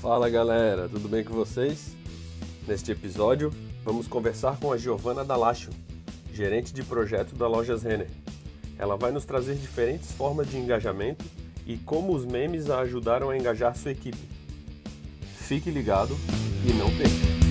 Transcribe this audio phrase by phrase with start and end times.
[0.00, 1.94] Fala galera, tudo bem com vocês?
[2.66, 3.52] Neste episódio,
[3.84, 5.70] vamos conversar com a Giovana Dalacho,
[6.32, 8.10] gerente de projeto da Lojas Renner.
[8.76, 11.24] Ela vai nos trazer diferentes formas de engajamento
[11.64, 14.18] e como os memes a ajudaram a engajar sua equipe.
[15.36, 16.16] Fique ligado
[16.68, 17.41] e não perca!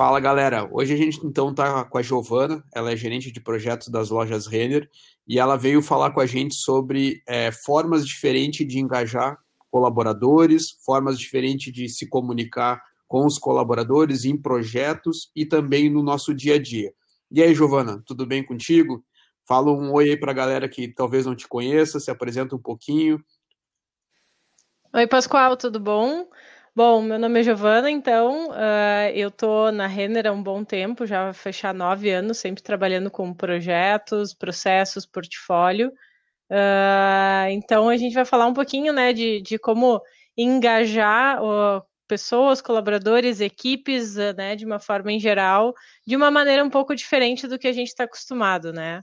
[0.00, 3.88] Fala galera, hoje a gente então está com a Giovana, ela é gerente de projetos
[3.88, 4.88] das lojas Renner
[5.28, 9.36] e ela veio falar com a gente sobre é, formas diferentes de engajar
[9.70, 16.32] colaboradores, formas diferentes de se comunicar com os colaboradores em projetos e também no nosso
[16.32, 16.94] dia a dia.
[17.30, 19.04] E aí, Giovana, tudo bem contigo?
[19.46, 22.58] Fala um oi aí para a galera que talvez não te conheça, se apresenta um
[22.58, 23.22] pouquinho.
[24.94, 26.26] Oi, Pascoal, tudo bom?
[26.74, 31.04] Bom, meu nome é Giovana, então uh, eu estou na Renner há um bom tempo,
[31.06, 35.88] já vai fechar nove anos, sempre trabalhando com projetos, processos, portfólio.
[36.50, 40.00] Uh, então a gente vai falar um pouquinho né, de, de como
[40.36, 45.74] engajar uh, pessoas, colaboradores, equipes, né, de uma forma em geral,
[46.06, 49.02] de uma maneira um pouco diferente do que a gente está acostumado, né?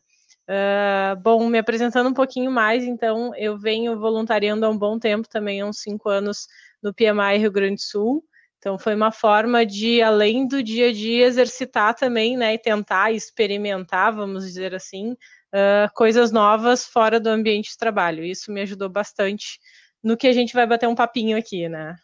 [0.49, 5.27] Uh, bom, me apresentando um pouquinho mais, então, eu venho voluntariando há um bom tempo,
[5.27, 6.47] também há uns cinco anos,
[6.81, 8.23] no PMI Rio Grande do Sul.
[8.57, 13.11] Então, foi uma forma de, além do dia a dia, exercitar também, né, e tentar
[13.11, 18.23] experimentar, vamos dizer assim, uh, coisas novas fora do ambiente de trabalho.
[18.23, 19.59] Isso me ajudou bastante
[20.03, 21.95] no que a gente vai bater um papinho aqui, né?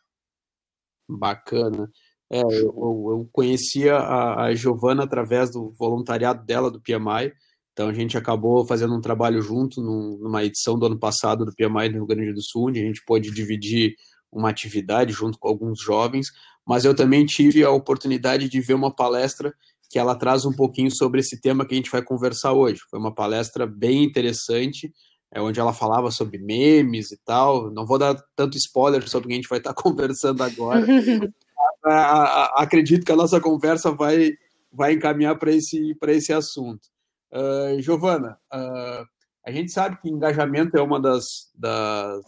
[1.09, 1.89] Bacana.
[2.31, 7.33] É, eu, eu conhecia a, a Giovana através do voluntariado dela, do PMI,
[7.73, 11.89] então a gente acabou fazendo um trabalho junto numa edição do ano passado do PMI
[11.89, 13.95] no Rio Grande do Sul, onde a gente pôde dividir
[14.33, 16.27] uma atividade junto com alguns jovens,
[16.65, 19.53] mas eu também tive a oportunidade de ver uma palestra
[19.89, 22.81] que ela traz um pouquinho sobre esse tema que a gente vai conversar hoje.
[22.89, 24.91] Foi uma palestra bem interessante,
[25.31, 27.71] é onde ela falava sobre memes e tal.
[27.71, 30.83] Não vou dar tanto spoiler sobre o que a gente vai estar conversando agora.
[32.55, 34.31] Acredito que a nossa conversa vai,
[34.71, 36.87] vai encaminhar para esse, esse assunto.
[37.31, 39.05] Uh, Giovana, uh,
[39.45, 42.23] a gente sabe que engajamento é uma das, das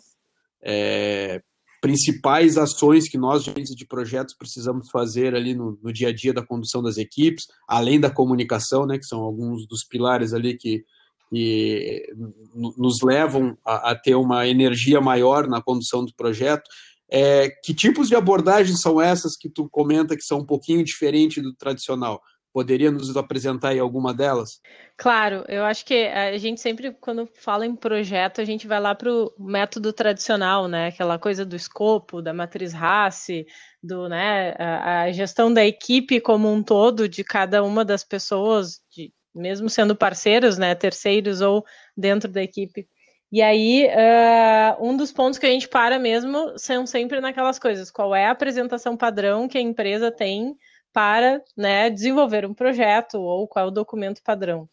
[0.62, 1.42] é,
[1.86, 6.34] principais ações que nós, gerentes de projetos, precisamos fazer ali no, no, dia a dia
[6.34, 10.84] da condução das equipes, além da comunicação, né, que são alguns dos pilares ali que,
[11.30, 12.12] que
[12.76, 16.68] nos levam a, a, ter uma energia maior na condução do projeto.
[17.08, 21.40] É, que tipos de abordagens são essas que tu comenta que são um pouquinho diferente
[21.40, 22.20] do tradicional?
[22.56, 24.62] Poderia nos apresentar aí alguma delas?
[24.96, 28.96] Claro, eu acho que a gente sempre, quando fala em projeto, a gente vai lá
[28.96, 30.88] para o método tradicional, né?
[30.88, 33.46] Aquela coisa do escopo, da matriz RACE,
[33.84, 38.80] do, né, a, a gestão da equipe como um todo, de cada uma das pessoas,
[38.90, 41.62] de, mesmo sendo parceiros, né, terceiros ou
[41.98, 42.88] dentro da equipe.
[43.34, 47.92] E aí, uh, um dos pontos que a gente para mesmo são sempre naquelas coisas:
[47.92, 50.56] qual é a apresentação padrão que a empresa tem
[50.96, 54.70] para né, desenvolver um projeto ou qual é o documento padrão.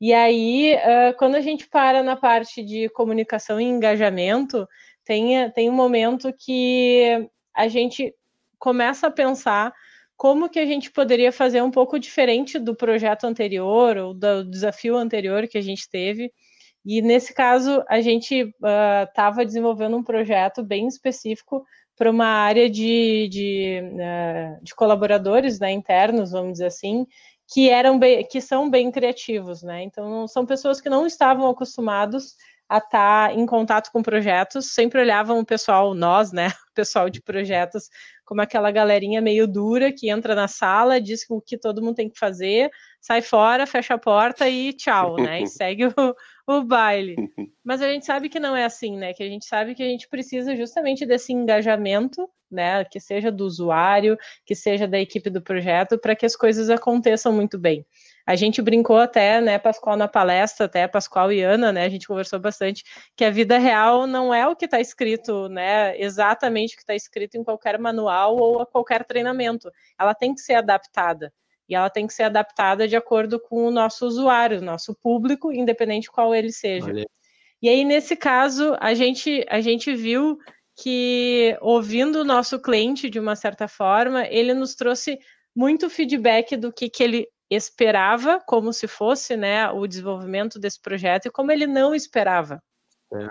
[0.00, 0.76] E aí,
[1.16, 4.66] quando a gente para na parte de comunicação e engajamento,
[5.04, 8.12] tem, tem um momento que a gente
[8.58, 9.72] começa a pensar
[10.16, 14.96] como que a gente poderia fazer um pouco diferente do projeto anterior ou do desafio
[14.96, 16.32] anterior que a gente teve.
[16.84, 18.52] E nesse caso, a gente
[19.06, 21.64] estava uh, desenvolvendo um projeto bem específico
[22.00, 27.06] para uma área de, de, uh, de colaboradores né, internos, vamos dizer assim,
[27.46, 29.82] que eram bem, que são bem criativos, né?
[29.82, 34.98] Então são pessoas que não estavam acostumados a estar tá em contato com projetos, sempre
[34.98, 37.90] olhavam o pessoal, nós, né, o pessoal de projetos,
[38.24, 42.08] como aquela galerinha meio dura que entra na sala, diz o que todo mundo tem
[42.08, 45.42] que fazer, sai fora, fecha a porta e tchau, né?
[45.42, 46.14] E segue o,
[46.58, 47.14] o baile.
[47.64, 49.12] Mas a gente sabe que não é assim, né?
[49.12, 52.84] Que a gente sabe que a gente precisa justamente desse engajamento, né?
[52.84, 57.32] Que seja do usuário, que seja da equipe do projeto, para que as coisas aconteçam
[57.32, 57.86] muito bem.
[58.26, 61.84] A gente brincou até, né, Pascoal, na palestra, até Pascoal e Ana, né?
[61.84, 62.84] A gente conversou bastante
[63.16, 65.98] que a vida real não é o que está escrito, né?
[66.00, 69.70] Exatamente o que está escrito em qualquer manual ou a qualquer treinamento.
[69.98, 71.32] Ela tem que ser adaptada
[71.70, 75.52] e ela tem que ser adaptada de acordo com o nosso usuário, o nosso público,
[75.52, 76.86] independente qual ele seja.
[76.86, 77.06] Olha.
[77.62, 80.36] E aí, nesse caso, a gente, a gente viu
[80.76, 85.16] que, ouvindo o nosso cliente de uma certa forma, ele nos trouxe
[85.54, 91.26] muito feedback do que, que ele esperava, como se fosse né, o desenvolvimento desse projeto,
[91.26, 92.60] e como ele não esperava.
[93.14, 93.28] É.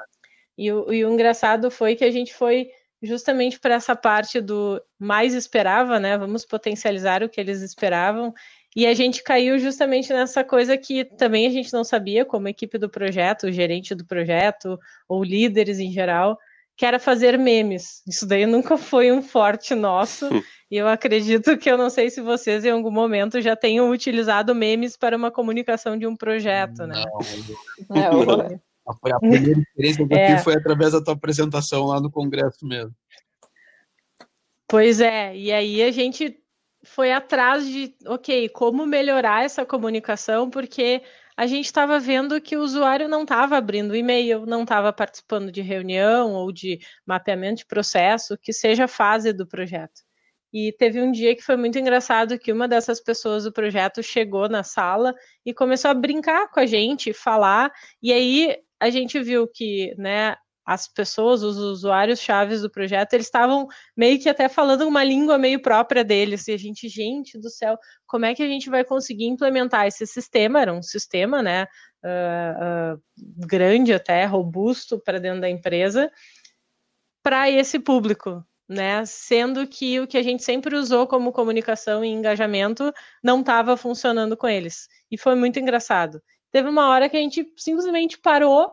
[0.58, 2.70] E, o, e o engraçado foi que a gente foi
[3.02, 6.18] justamente para essa parte do mais esperava, né?
[6.18, 8.34] Vamos potencializar o que eles esperavam.
[8.76, 12.78] E a gente caiu justamente nessa coisa que também a gente não sabia, como equipe
[12.78, 16.38] do projeto, o gerente do projeto, ou líderes em geral,
[16.78, 18.04] que era fazer memes.
[18.08, 20.30] Isso daí nunca foi um forte nosso.
[20.70, 24.54] e eu acredito que eu não sei se vocês em algum momento já tenham utilizado
[24.54, 27.04] memes para uma comunicação de um projeto, né?
[27.90, 28.08] Não, é,
[28.54, 28.62] eu...
[28.90, 30.44] a primeira experiência que eu tive é.
[30.44, 32.94] foi através da tua apresentação lá no congresso mesmo.
[34.68, 36.38] Pois é, e aí a gente
[36.84, 41.02] foi atrás de, ok, como melhorar essa comunicação, porque
[41.36, 45.62] a gente estava vendo que o usuário não estava abrindo e-mail, não estava participando de
[45.62, 50.02] reunião ou de mapeamento de processo, que seja a fase do projeto.
[50.52, 54.50] E teve um dia que foi muito engraçado que uma dessas pessoas do projeto chegou
[54.50, 55.14] na sala
[55.46, 57.72] e começou a brincar com a gente, falar,
[58.02, 60.36] e aí a gente viu que, né,
[60.70, 63.68] as pessoas, os usuários chaves do projeto, eles estavam
[63.98, 66.48] meio que até falando uma língua meio própria deles.
[66.48, 70.06] E a gente, gente do céu, como é que a gente vai conseguir implementar esse
[70.06, 70.62] sistema?
[70.62, 71.64] Era um sistema, né,
[72.04, 73.02] uh, uh,
[73.48, 76.12] grande até, robusto para dentro da empresa,
[77.24, 79.04] para esse público, né?
[79.08, 82.94] Sendo que o que a gente sempre usou como comunicação e engajamento
[83.24, 84.88] não estava funcionando com eles.
[85.10, 86.22] E foi muito engraçado.
[86.52, 88.72] Teve uma hora que a gente simplesmente parou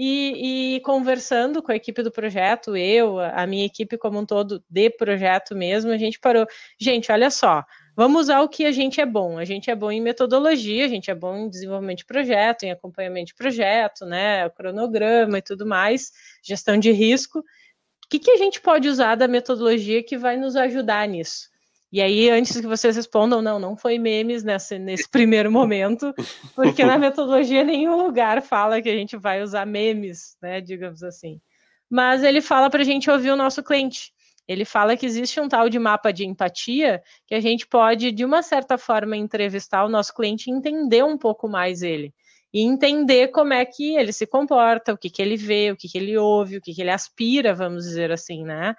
[0.00, 4.62] e, e, conversando com a equipe do projeto, eu, a minha equipe como um todo
[4.70, 6.46] de projeto mesmo, a gente parou.
[6.78, 7.64] Gente, olha só,
[7.96, 9.38] vamos usar o que a gente é bom.
[9.38, 12.70] A gente é bom em metodologia, a gente é bom em desenvolvimento de projeto, em
[12.70, 16.12] acompanhamento de projeto, né, cronograma e tudo mais,
[16.44, 17.40] gestão de risco.
[17.40, 17.44] O
[18.08, 21.48] que, que a gente pode usar da metodologia que vai nos ajudar nisso?
[21.90, 24.76] E aí, antes que vocês respondam, não, não foi memes nesse
[25.10, 26.14] primeiro momento,
[26.54, 31.40] porque na metodologia nenhum lugar fala que a gente vai usar memes, né, digamos assim.
[31.90, 34.12] Mas ele fala para a gente ouvir o nosso cliente.
[34.46, 38.24] Ele fala que existe um tal de mapa de empatia que a gente pode, de
[38.24, 42.14] uma certa forma, entrevistar o nosso cliente e entender um pouco mais ele.
[42.52, 45.86] E entender como é que ele se comporta, o que, que ele vê, o que,
[45.86, 48.74] que ele ouve, o que, que ele aspira, vamos dizer assim, né?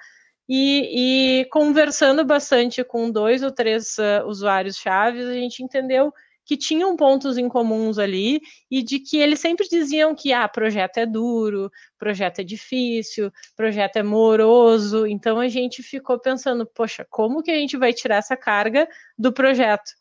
[0.51, 6.11] E, e, conversando bastante com dois ou três uh, usuários chaves, a gente entendeu
[6.43, 8.41] que tinham pontos em comuns ali
[8.71, 11.69] e de que eles sempre diziam que ah, projeto é duro,
[11.99, 15.05] projeto é difícil, projeto é moroso.
[15.05, 19.31] Então a gente ficou pensando, poxa, como que a gente vai tirar essa carga do
[19.31, 19.91] projeto?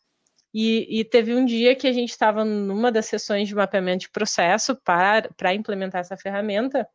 [0.51, 4.09] E, e teve um dia que a gente estava numa das sessões de mapeamento de
[4.09, 6.87] processo para, para implementar essa ferramenta,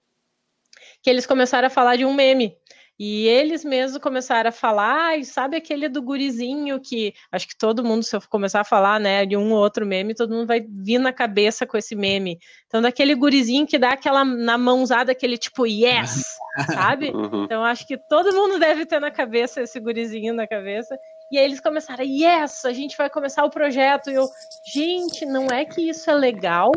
[1.01, 2.57] que eles começaram a falar de um meme.
[2.99, 7.85] E eles mesmos começaram a falar, e sabe aquele do gurizinho que acho que todo
[7.85, 10.61] mundo, se eu começar a falar, né, de um ou outro meme, todo mundo vai
[10.61, 12.39] vir na cabeça com esse meme.
[12.69, 16.23] Então, daquele gurizinho que dá aquela na mãozada, aquele tipo yes,
[16.73, 17.11] sabe?
[17.11, 17.45] Uhum.
[17.45, 20.97] Então, acho que todo mundo deve ter na cabeça esse gurizinho na cabeça.
[21.33, 24.09] E aí eles começaram, yes, a gente vai começar o projeto.
[24.09, 24.29] E eu,
[24.73, 26.71] gente, não é que isso é legal?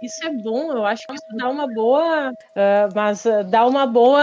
[0.00, 3.84] Isso é bom, eu acho que isso dá uma boa, uh, mas uh, dá uma
[3.84, 4.22] boa,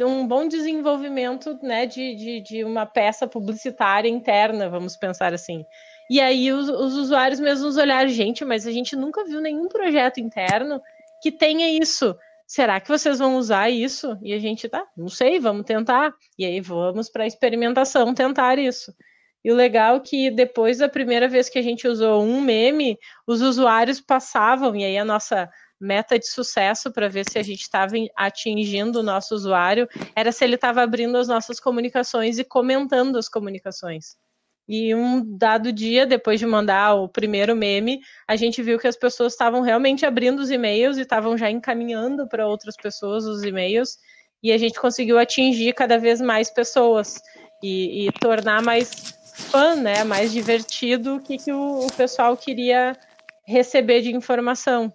[0.00, 5.64] um bom desenvolvimento, né, de, de, de, uma peça publicitária interna, vamos pensar assim.
[6.08, 10.18] E aí os, os usuários mesmos olharam, gente, mas a gente nunca viu nenhum projeto
[10.20, 10.80] interno
[11.22, 12.16] que tenha isso.
[12.46, 14.18] Será que vocês vão usar isso?
[14.22, 16.12] E a gente tá, não sei, vamos tentar.
[16.36, 18.92] E aí vamos para a experimentação tentar isso.
[19.44, 22.98] E o legal é que depois da primeira vez que a gente usou um meme,
[23.26, 25.48] os usuários passavam, e aí a nossa
[25.80, 30.44] meta de sucesso para ver se a gente estava atingindo o nosso usuário era se
[30.44, 34.14] ele estava abrindo as nossas comunicações e comentando as comunicações.
[34.68, 38.96] E um dado dia, depois de mandar o primeiro meme, a gente viu que as
[38.96, 43.96] pessoas estavam realmente abrindo os e-mails e estavam já encaminhando para outras pessoas os e-mails,
[44.42, 47.20] e a gente conseguiu atingir cada vez mais pessoas
[47.62, 52.96] e, e tornar mais fã, né, mais divertido o que, que o, o pessoal queria
[53.44, 54.92] receber de informação.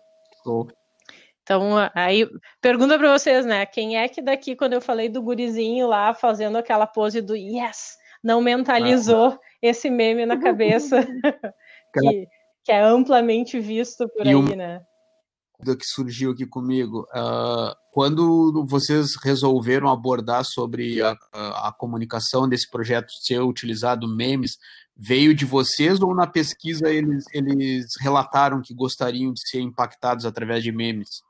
[1.43, 2.27] Então, aí,
[2.61, 6.57] pergunta para vocês, né, quem é que daqui, quando eu falei do gurizinho lá, fazendo
[6.57, 9.39] aquela pose do yes, não mentalizou ah.
[9.61, 11.05] esse meme na cabeça,
[11.93, 12.27] que,
[12.63, 14.81] que, é amplamente visto por e aí, né?
[15.77, 17.07] Que surgiu aqui comigo.
[17.15, 24.57] Uh, quando vocês resolveram abordar sobre a, a, a, comunicação desse projeto ser utilizado memes,
[24.95, 30.63] veio de vocês ou na pesquisa eles, eles relataram que gostariam de ser impactados através
[30.63, 31.21] de memes?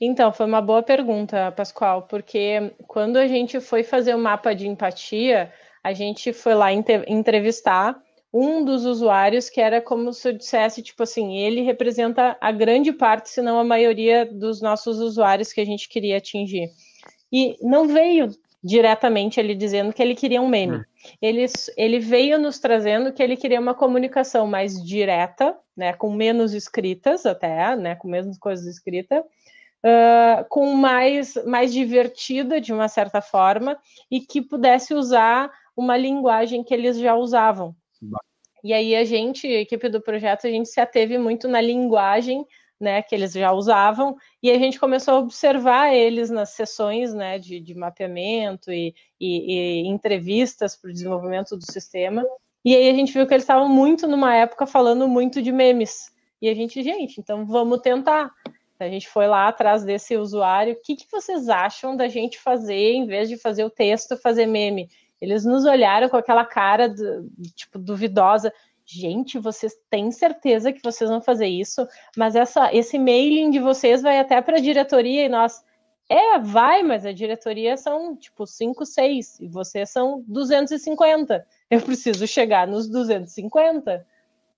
[0.00, 4.54] Então, foi uma boa pergunta, Pascoal, porque quando a gente foi fazer o um mapa
[4.54, 5.52] de empatia,
[5.84, 8.00] a gente foi lá entrevistar
[8.32, 12.92] um dos usuários que era como se eu dissesse, tipo assim, ele representa a grande
[12.92, 16.70] parte, se não a maioria dos nossos usuários que a gente queria atingir.
[17.32, 18.30] E não veio
[18.62, 20.78] diretamente ele dizendo que ele queria um meme.
[20.78, 20.84] Hum.
[21.20, 21.46] Ele,
[21.76, 27.24] ele veio nos trazendo que ele queria uma comunicação mais direta, né, com menos escritas
[27.24, 33.78] até, né, com menos coisas escritas, uh, com mais, mais divertida de uma certa forma
[34.10, 37.74] e que pudesse usar uma linguagem que eles já usavam.
[38.62, 42.46] E aí a gente, a equipe do projeto, a gente se ateve muito na linguagem
[42.80, 47.38] né, que eles já usavam, e a gente começou a observar eles nas sessões né,
[47.38, 52.24] de, de mapeamento e, e, e entrevistas para o desenvolvimento do sistema.
[52.64, 56.10] E aí a gente viu que eles estavam muito numa época falando muito de memes.
[56.40, 58.30] E a gente, gente, então vamos tentar.
[58.78, 60.72] A gente foi lá atrás desse usuário.
[60.72, 64.46] O que, que vocês acham da gente fazer, em vez de fazer o texto, fazer
[64.46, 64.88] meme?
[65.20, 68.52] Eles nos olharam com aquela cara do, tipo duvidosa
[68.92, 71.86] gente, vocês têm certeza que vocês vão fazer isso,
[72.16, 75.62] mas essa, esse mailing de vocês vai até para a diretoria e nós,
[76.08, 81.46] é, vai, mas a diretoria são tipo 5, 6 e vocês são 250.
[81.70, 84.04] Eu preciso chegar nos 250.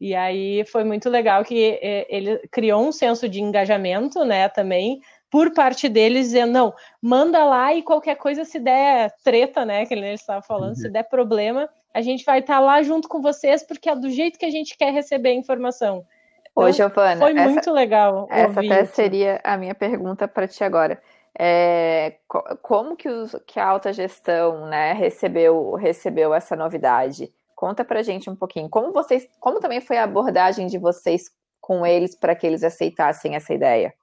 [0.00, 5.00] E aí foi muito legal que é, ele criou um senso de engajamento, né, também,
[5.32, 9.94] por parte deles, dizendo, não, manda lá e qualquer coisa, se der treta, né, que
[9.94, 10.76] ele estava falando, uhum.
[10.76, 14.10] se der problema, a gente vai estar tá lá junto com vocês, porque é do
[14.10, 16.04] jeito que a gente quer receber a informação.
[16.50, 18.28] Então, Ô, Giovana, foi essa, muito legal.
[18.30, 18.94] Essa até isso.
[18.94, 21.00] seria a minha pergunta para ti agora.
[21.38, 22.16] É,
[22.60, 27.32] como que, os, que, a alta gestão né, recebeu, recebeu essa novidade?
[27.56, 28.68] Conta para gente um pouquinho.
[28.68, 33.34] Como vocês, como também foi a abordagem de vocês com eles para que eles aceitassem
[33.34, 33.94] essa ideia?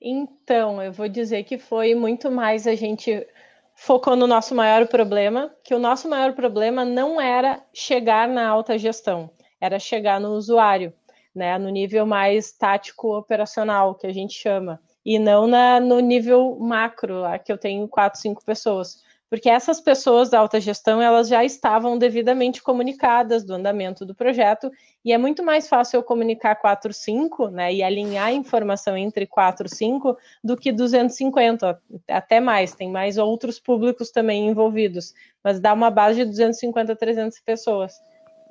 [0.00, 3.26] Então, eu vou dizer que foi muito mais a gente
[3.74, 8.78] focou no nosso maior problema, que o nosso maior problema não era chegar na alta
[8.78, 9.30] gestão,
[9.60, 10.92] era chegar no usuário,
[11.34, 16.58] né, no nível mais tático operacional, que a gente chama, e não na, no nível
[16.58, 21.28] macro, lá que eu tenho quatro, cinco pessoas porque essas pessoas da alta gestão elas
[21.28, 24.70] já estavam devidamente comunicadas do andamento do projeto
[25.04, 29.26] e é muito mais fácil eu comunicar 4, 5, né, e alinhar a informação entre
[29.26, 35.60] 4 e 5 do que 250, até mais, tem mais outros públicos também envolvidos, mas
[35.60, 38.02] dá uma base de 250 a 300 pessoas.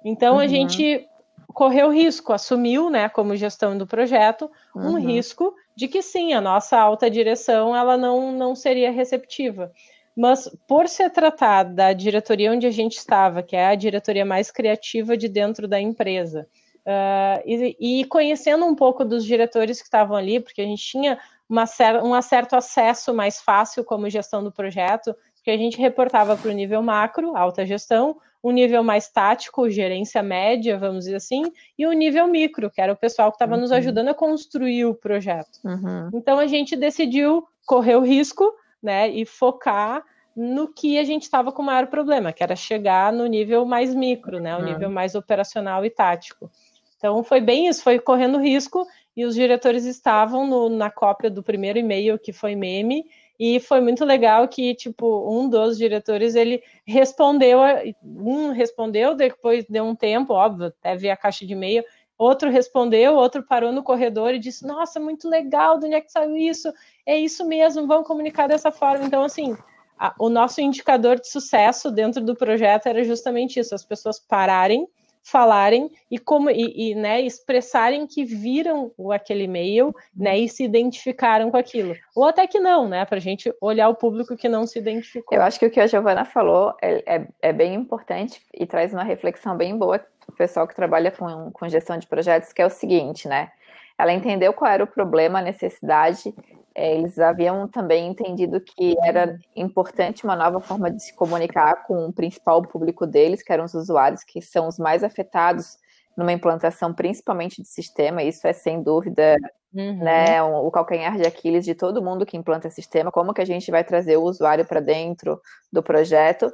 [0.06, 0.40] Então uhum.
[0.40, 1.06] a gente
[1.54, 5.00] correu risco, assumiu, né, como gestão do projeto, um uhum.
[5.00, 9.72] risco de que sim, a nossa alta direção ela não, não seria receptiva.
[10.20, 14.52] Mas por se tratar da diretoria onde a gente estava, que é a diretoria mais
[14.52, 16.46] criativa de dentro da empresa,
[16.86, 21.18] uh, e, e, conhecendo um pouco dos diretores que estavam ali, porque a gente tinha
[21.48, 21.64] uma,
[22.04, 26.54] um certo acesso mais fácil como gestão do projeto, que a gente reportava para o
[26.54, 31.44] nível macro, alta gestão, um nível mais tático, gerência média, vamos dizer assim,
[31.78, 33.62] e o um nível micro, que era o pessoal que estava uhum.
[33.62, 35.60] nos ajudando a construir o projeto.
[35.64, 36.10] Uhum.
[36.14, 40.04] Então a gente decidiu correr o risco né, e focar
[40.36, 43.94] no que a gente estava com o maior problema, que era chegar no nível mais
[43.94, 46.50] micro, né, o nível mais operacional e tático.
[46.98, 51.42] Então foi bem isso, foi correndo risco e os diretores estavam no, na cópia do
[51.42, 53.06] primeiro e-mail que foi meme
[53.40, 57.60] e foi muito legal que tipo um dos diretores ele respondeu,
[58.04, 61.84] um respondeu depois de um tempo, óbvio, até ver a caixa de e-mail
[62.20, 66.12] Outro respondeu, outro parou no corredor e disse: Nossa, muito legal, de onde é que
[66.12, 66.70] saiu isso?
[67.06, 69.06] É isso mesmo, vamos comunicar dessa forma.
[69.06, 69.56] Então, assim,
[69.98, 74.86] a, o nosso indicador de sucesso dentro do projeto era justamente isso: as pessoas pararem,
[75.24, 81.50] falarem e como e, e né, expressarem que viram aquele e-mail né, e se identificaram
[81.50, 81.96] com aquilo.
[82.14, 83.06] Ou até que não, né?
[83.06, 85.38] Para a gente olhar o público que não se identificou.
[85.38, 88.92] Eu acho que o que a Giovana falou é, é, é bem importante e traz
[88.92, 92.66] uma reflexão bem boa o pessoal que trabalha com, com gestão de projetos, que é
[92.66, 93.52] o seguinte, né?
[93.98, 96.34] Ela entendeu qual era o problema, a necessidade.
[96.74, 102.06] É, eles haviam também entendido que era importante uma nova forma de se comunicar com
[102.06, 105.78] o principal público deles, que eram os usuários, que são os mais afetados
[106.16, 108.24] numa implantação, principalmente de sistema.
[108.24, 109.36] Isso é sem dúvida
[109.74, 109.98] uhum.
[109.98, 113.12] né, o calcanhar de Aquiles de todo mundo que implanta sistema.
[113.12, 116.52] Como que a gente vai trazer o usuário para dentro do projeto?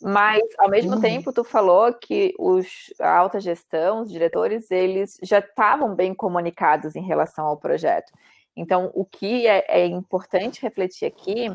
[0.00, 1.00] Mas, ao mesmo uhum.
[1.00, 6.94] tempo, tu falou que os, a alta gestão, os diretores, eles já estavam bem comunicados
[6.94, 8.12] em relação ao projeto.
[8.56, 11.48] Então, o que é, é, importante refletir aqui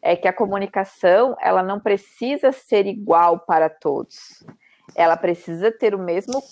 [0.00, 4.42] é que a comunicação, ela não precisa ser igual para todos.
[4.94, 6.42] Ela precisa ter o mesmo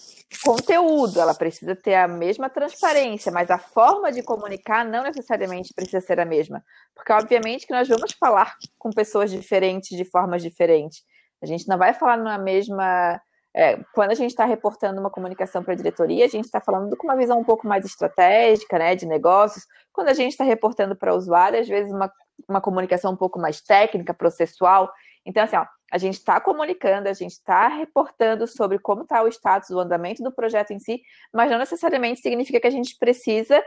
[0.45, 6.03] conteúdo, ela precisa ter a mesma transparência, mas a forma de comunicar não necessariamente precisa
[6.03, 6.63] ser a mesma.
[6.95, 11.03] Porque, obviamente, que nós vamos falar com pessoas diferentes, de formas diferentes.
[11.45, 13.21] A gente não vai falar na mesma
[13.55, 16.97] é, quando a gente está reportando uma comunicação para a diretoria, a gente está falando
[16.97, 19.65] com uma visão um pouco mais estratégica, né, de negócios.
[19.93, 22.11] Quando a gente está reportando para o usuário, às vezes uma,
[22.49, 24.91] uma comunicação um pouco mais técnica, processual.
[25.25, 29.29] Então, assim, ó, a gente está comunicando, a gente está reportando sobre como está o
[29.29, 31.01] status, o andamento do projeto em si,
[31.33, 33.63] mas não necessariamente significa que a gente precisa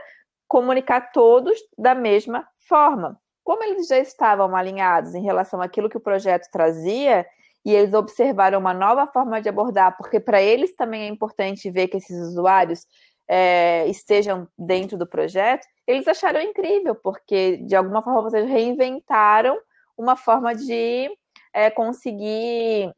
[0.46, 3.18] comunicar todos da mesma forma.
[3.42, 7.24] Como eles já estavam alinhados em relação àquilo que o projeto trazia,
[7.68, 11.88] e eles observaram uma nova forma de abordar, porque para eles também é importante ver
[11.88, 12.86] que esses usuários
[13.28, 19.58] é, estejam dentro do projeto, eles acharam incrível, porque de alguma forma vocês reinventaram
[19.98, 21.10] uma forma de
[21.52, 22.90] é, conseguir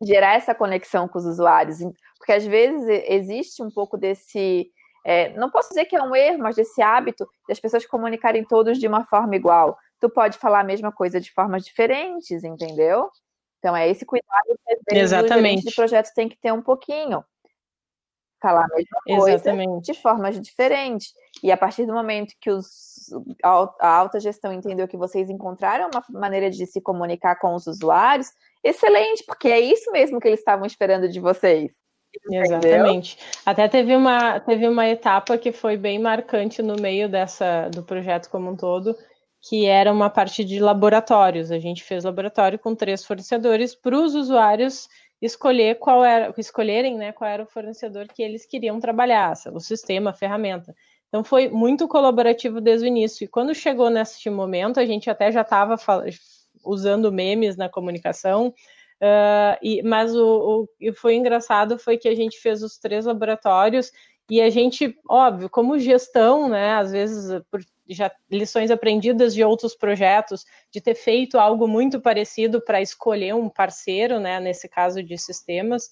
[0.00, 1.78] gerar essa conexão com os usuários,
[2.16, 4.70] porque às vezes existe um pouco desse,
[5.04, 8.78] é, não posso dizer que é um erro, mas desse hábito das pessoas comunicarem todos
[8.78, 9.76] de uma forma igual.
[9.98, 13.10] Tu pode falar a mesma coisa de formas diferentes, entendeu?
[13.64, 15.64] Então é esse cuidado que Exatamente.
[15.64, 17.24] de projetos tem que ter um pouquinho.
[18.42, 19.90] Falar a mesma coisa Exatamente.
[19.90, 21.14] de formas diferentes.
[21.42, 23.08] E a partir do momento que os,
[23.42, 28.28] a alta gestão entendeu que vocês encontraram uma maneira de se comunicar com os usuários,
[28.62, 31.72] excelente, porque é isso mesmo que eles estavam esperando de vocês.
[32.30, 33.14] Exatamente.
[33.14, 33.40] Entendeu?
[33.46, 38.28] Até teve uma, teve uma etapa que foi bem marcante no meio dessa do projeto
[38.28, 38.94] como um todo,
[39.46, 41.50] que era uma parte de laboratórios.
[41.50, 44.88] A gente fez laboratório com três fornecedores para os usuários
[45.20, 50.10] escolher qual era, escolherem né, qual era o fornecedor que eles queriam trabalhar, o sistema,
[50.10, 50.74] a ferramenta.
[51.08, 53.24] Então foi muito colaborativo desde o início.
[53.24, 55.76] E quando chegou nesse momento, a gente até já estava
[56.64, 58.48] usando memes na comunicação.
[59.00, 63.04] Uh, e, mas o, o que foi engraçado foi que a gente fez os três
[63.04, 63.92] laboratórios
[64.30, 69.74] e a gente, óbvio, como gestão, né, às vezes por já lições aprendidas de outros
[69.74, 75.18] projetos, de ter feito algo muito parecido para escolher um parceiro, né, nesse caso de
[75.18, 75.88] sistemas,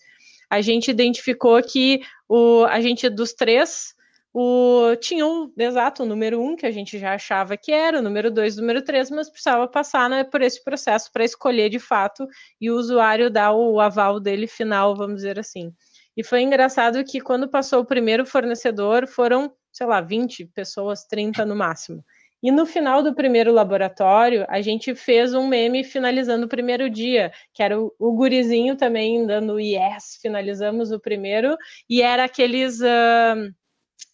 [0.51, 3.95] a gente identificou que o, a gente dos três
[4.35, 8.03] o, tinha o exato o número um, que a gente já achava que era, o
[8.03, 11.79] número dois, o número três, mas precisava passar né, por esse processo para escolher de
[11.79, 12.27] fato
[12.61, 15.73] e o usuário dar o aval dele final, vamos dizer assim.
[16.17, 21.47] E foi engraçado que quando passou o primeiro fornecedor, foram, sei lá, 20 pessoas, 30
[21.47, 22.05] no máximo.
[22.43, 27.33] E no final do primeiro laboratório, a gente fez um meme finalizando o primeiro dia,
[27.55, 31.57] que era o, o gurizinho também dando yes, finalizamos o primeiro,
[31.89, 32.81] e era aqueles.
[32.81, 33.55] Uh,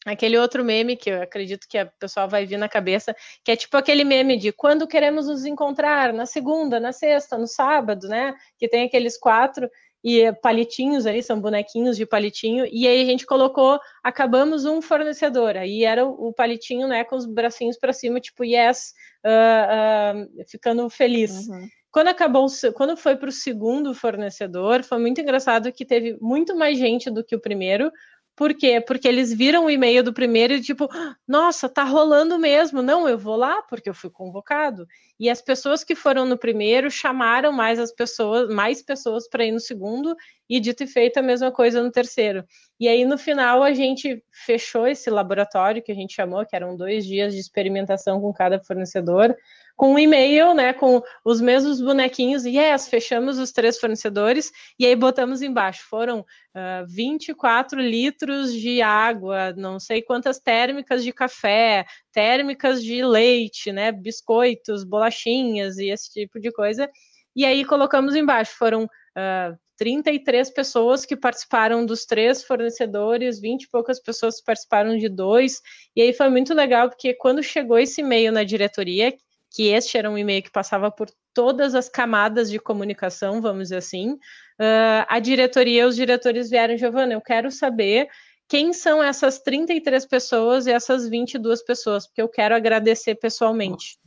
[0.06, 3.56] aquele outro meme que eu acredito que a pessoa vai vir na cabeça, que é
[3.56, 8.35] tipo aquele meme de quando queremos nos encontrar, na segunda, na sexta, no sábado, né?
[8.59, 9.68] Que tem aqueles quatro
[10.02, 15.56] e palitinhos aí, são bonequinhos de palitinho, e aí a gente colocou, acabamos um fornecedor,
[15.56, 20.88] aí era o, palitinho, né, com os bracinhos para cima, tipo, yes, uh, uh, ficando
[20.88, 21.48] feliz.
[21.48, 21.68] Uhum.
[21.90, 26.78] Quando acabou, quando foi para o segundo fornecedor, foi muito engraçado que teve muito mais
[26.78, 27.90] gente do que o primeiro,
[28.38, 28.81] por quê?
[28.81, 30.88] Porque eles viram o e-mail do primeiro e tipo,
[31.27, 32.81] nossa, tá rolando mesmo.
[32.81, 34.87] Não, eu vou lá porque eu fui convocado.
[35.18, 39.51] E as pessoas que foram no primeiro chamaram mais as pessoas, mais pessoas para ir
[39.51, 40.14] no segundo
[40.48, 42.44] e dito e feito a mesma coisa no terceiro.
[42.79, 46.77] E aí no final a gente fechou esse laboratório que a gente chamou, que eram
[46.77, 49.35] dois dias de experimentação com cada fornecedor
[49.78, 54.84] com um e-mail, né, com os mesmos bonequinhos, e yes, fechamos os três fornecedores, e
[54.84, 56.24] aí botamos embaixo, foram uh,
[56.56, 63.92] ah, 24 litros de água, não sei quantas térmicas de café, térmicas de leite, né,
[63.92, 66.90] biscoitos, bolachinhas e esse tipo de coisa,
[67.36, 73.62] e aí colocamos embaixo, foram uh, ah, 33 pessoas que participaram dos três fornecedores, 20
[73.62, 75.62] e poucas pessoas participaram de dois,
[75.94, 79.16] e aí foi muito legal, porque quando chegou esse e-mail na diretoria,
[79.59, 83.79] que este era um e-mail que passava por todas as camadas de comunicação, vamos dizer
[83.79, 84.12] assim.
[84.12, 88.07] Uh, a diretoria, os diretores vieram, Giovana, eu quero saber
[88.49, 93.99] quem são essas 33 pessoas e essas 22 pessoas, porque eu quero agradecer pessoalmente.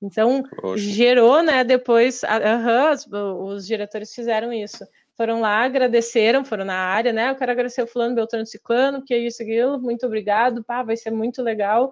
[0.00, 0.80] Então, Poxa.
[0.80, 4.86] gerou, né, depois, uh, uh, os diretores fizeram isso.
[5.16, 9.12] Foram lá, agradeceram, foram na área, né, eu quero agradecer o fulano, Beltrano Ciclano, que
[9.12, 11.90] é isso, aquilo, muito obrigado, pá, vai ser muito legal.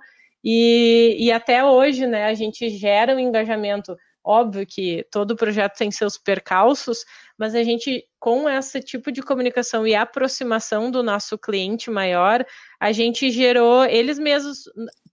[0.51, 3.95] E, e até hoje, né, a gente gera um engajamento.
[4.25, 7.05] Óbvio que todo projeto tem seus percalços,
[7.39, 12.47] mas a gente, com esse tipo de comunicação e aproximação do nosso cliente maior,
[12.81, 14.61] a gente gerou, eles mesmos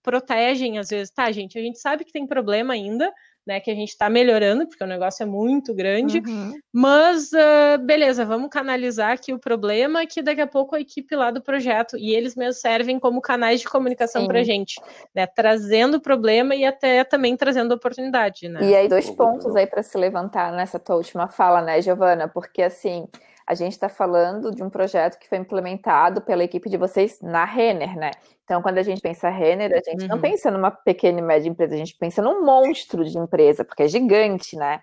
[0.02, 3.12] protegem, às vezes, tá, gente, a gente sabe que tem problema ainda,
[3.46, 6.52] né, que a gente está melhorando, porque o negócio é muito grande, uhum.
[6.72, 11.30] mas uh, beleza, vamos canalizar aqui o problema, que daqui a pouco a equipe lá
[11.30, 14.80] do projeto, e eles mesmos servem como canais de comunicação para a gente,
[15.14, 18.60] né, trazendo o problema e até também trazendo oportunidade, né.
[18.62, 22.62] E aí dois pontos aí para se levantar nessa tua última fala, né, Giovana, porque
[22.62, 23.06] assim,
[23.46, 27.44] a gente está falando de um projeto que foi implementado pela equipe de vocês na
[27.44, 28.10] Renner, né?
[28.44, 30.08] Então, quando a gente pensa Renner, a gente uhum.
[30.08, 33.84] não pensa numa pequena e média empresa, a gente pensa num monstro de empresa, porque
[33.84, 34.80] é gigante, né?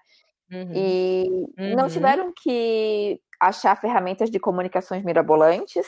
[0.51, 0.71] Uhum.
[0.73, 1.75] E uhum.
[1.75, 5.85] não tiveram que achar ferramentas de comunicações mirabolantes,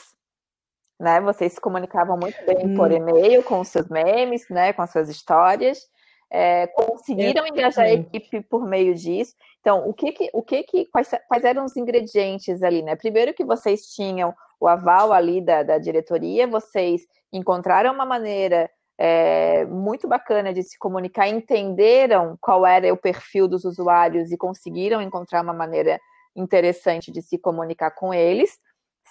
[0.99, 1.21] né?
[1.21, 2.95] Vocês se comunicavam muito bem por hum.
[2.95, 4.73] e-mail, com os seus memes, né?
[4.73, 5.87] Com as suas histórias.
[6.29, 9.35] É, conseguiram engajar a equipe por meio disso.
[9.65, 12.95] Então, o que que, o que, que quais, quais, eram os ingredientes ali, né?
[12.95, 17.01] Primeiro que vocês tinham o aval ali da, da diretoria, vocês
[17.33, 23.65] encontraram uma maneira é, muito bacana de se comunicar, entenderam qual era o perfil dos
[23.65, 25.99] usuários e conseguiram encontrar uma maneira
[26.35, 28.59] interessante de se comunicar com eles,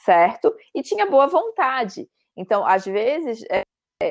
[0.04, 0.54] certo?
[0.72, 2.08] E tinha boa vontade.
[2.36, 3.64] Então, às vezes, é,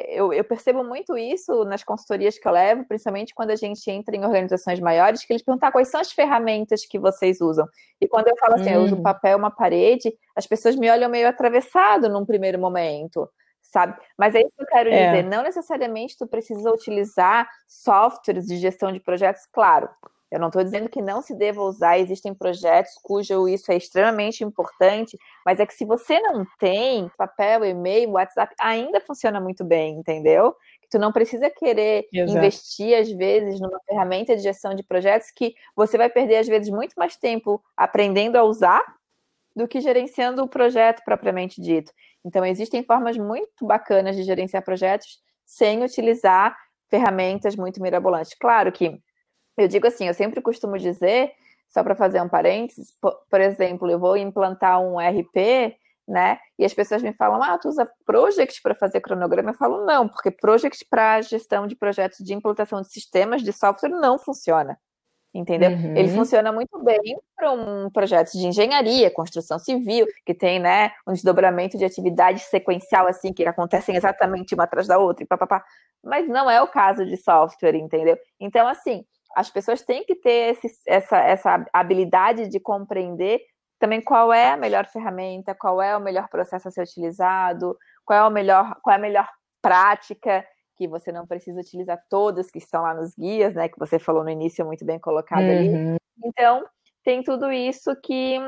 [0.09, 4.15] eu, eu, percebo muito isso nas consultorias que eu levo, principalmente quando a gente entra
[4.15, 7.67] em organizações maiores, que eles perguntam ah, quais são as ferramentas que vocês usam.
[7.99, 8.75] E quando eu falo assim, hum.
[8.75, 9.03] eu uso hum.
[9.03, 13.29] papel, uma parede, as pessoas me olham meio atravessado num primeiro momento
[13.61, 13.97] sabe?
[14.15, 15.07] Mas é isso que eu quero é.
[15.07, 19.89] dizer, não necessariamente tu precisa utilizar softwares de gestão de projetos, claro.
[20.33, 24.43] Eu não estou dizendo que não se deva usar, existem projetos cujo isso é extremamente
[24.43, 25.15] importante,
[25.45, 30.55] mas é que se você não tem papel, e-mail, WhatsApp, ainda funciona muito bem, entendeu?
[30.89, 32.35] Tu não precisa querer Exato.
[32.35, 36.67] investir, às vezes, numa ferramenta de gestão de projetos que você vai perder, às vezes,
[36.71, 38.83] muito mais tempo aprendendo a usar
[39.55, 41.91] do que gerenciando o projeto propriamente dito.
[42.25, 46.57] Então, existem formas muito bacanas de gerenciar projetos sem utilizar
[46.89, 48.33] ferramentas muito mirabolantes.
[48.33, 48.99] Claro que
[49.57, 51.31] eu digo assim, eu sempre costumo dizer,
[51.69, 55.75] só para fazer um parênteses, por, por, exemplo, eu vou implantar um RP,
[56.07, 56.39] né?
[56.59, 59.51] E as pessoas me falam, ah, tu usa Project para fazer cronograma?
[59.51, 63.89] Eu falo, não, porque Project para gestão de projetos de implantação de sistemas de software
[63.89, 64.77] não funciona
[65.33, 65.71] entendeu?
[65.71, 65.97] Uhum.
[65.97, 71.13] Ele funciona muito bem para um projeto de engenharia, construção civil, que tem, né, um
[71.13, 75.63] desdobramento de atividade sequencial, assim, que acontecem exatamente uma atrás da outra, e papapá.
[76.03, 78.17] Mas não é o caso de software, entendeu?
[78.39, 79.03] Então, assim,
[79.35, 83.41] as pessoas têm que ter esse, essa, essa habilidade de compreender
[83.79, 88.19] também qual é a melhor ferramenta, qual é o melhor processo a ser utilizado, qual
[88.19, 89.27] é, o melhor, qual é a melhor
[89.61, 90.45] prática
[90.77, 93.67] que você não precisa utilizar todas que estão lá nos guias, né?
[93.67, 95.51] Que você falou no início, muito bem colocado uhum.
[95.51, 95.97] ali.
[96.23, 96.65] Então,
[97.03, 98.39] tem tudo isso que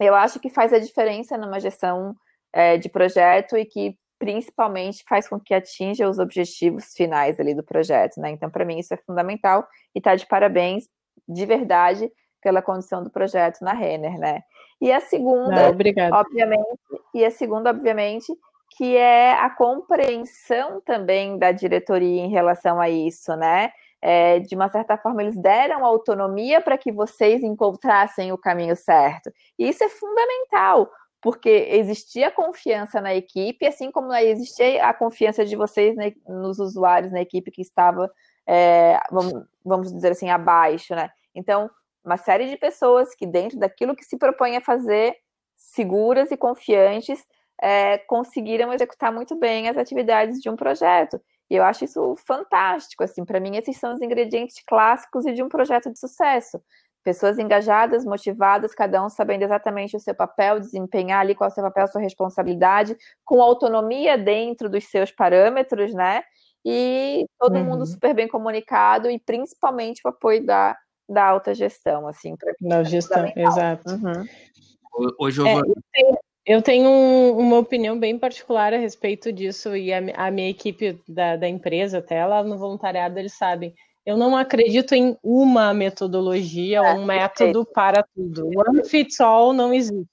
[0.00, 2.14] eu acho que faz a diferença numa gestão
[2.52, 7.62] é, de projeto e que principalmente faz com que atinja os objetivos finais ali do
[7.62, 8.30] projeto, né?
[8.30, 10.88] Então, para mim, isso é fundamental e tá de parabéns,
[11.28, 12.10] de verdade,
[12.42, 14.42] pela condição do projeto na Renner, né?
[14.80, 15.72] E a segunda,
[16.10, 16.78] Não, obviamente,
[17.14, 18.32] e a segunda, obviamente,
[18.76, 23.70] que é a compreensão também da diretoria em relação a isso, né?
[24.02, 29.32] É, de uma certa forma, eles deram autonomia para que vocês encontrassem o caminho certo.
[29.58, 30.90] E isso é fundamental,
[31.26, 37.10] porque existia confiança na equipe, assim como existia a confiança de vocês né, nos usuários
[37.10, 38.08] na equipe que estava,
[38.46, 41.10] é, vamos, vamos dizer assim, abaixo, né?
[41.34, 41.68] Então,
[42.04, 45.16] uma série de pessoas que, dentro daquilo que se propõe a fazer,
[45.56, 47.26] seguras e confiantes,
[47.60, 51.20] é, conseguiram executar muito bem as atividades de um projeto.
[51.50, 55.48] E eu acho isso fantástico, assim, para mim esses são os ingredientes clássicos de um
[55.48, 56.62] projeto de sucesso.
[57.06, 61.54] Pessoas engajadas, motivadas, cada um sabendo exatamente o seu papel, desempenhar ali qual é o
[61.54, 66.24] seu papel, a sua responsabilidade, com autonomia dentro dos seus parâmetros, né?
[66.64, 67.64] E todo uhum.
[67.64, 70.76] mundo super bem comunicado e principalmente o apoio da,
[71.08, 72.34] da alta gestão, assim.
[72.60, 73.88] Da gestão, exato.
[73.88, 75.14] Uhum.
[75.16, 75.64] Ô, Giovana,
[75.94, 80.50] é, eu tenho um, uma opinião bem particular a respeito disso e a, a minha
[80.50, 83.72] equipe da, da, empresa, até lá no voluntariado, eles sabem.
[84.06, 88.48] Eu não acredito em uma metodologia ou um método para tudo.
[88.56, 90.08] One fits all não existe.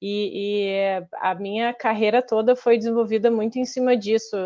[0.00, 4.36] E, e, a minha carreira toda foi desenvolvida muito em cima disso.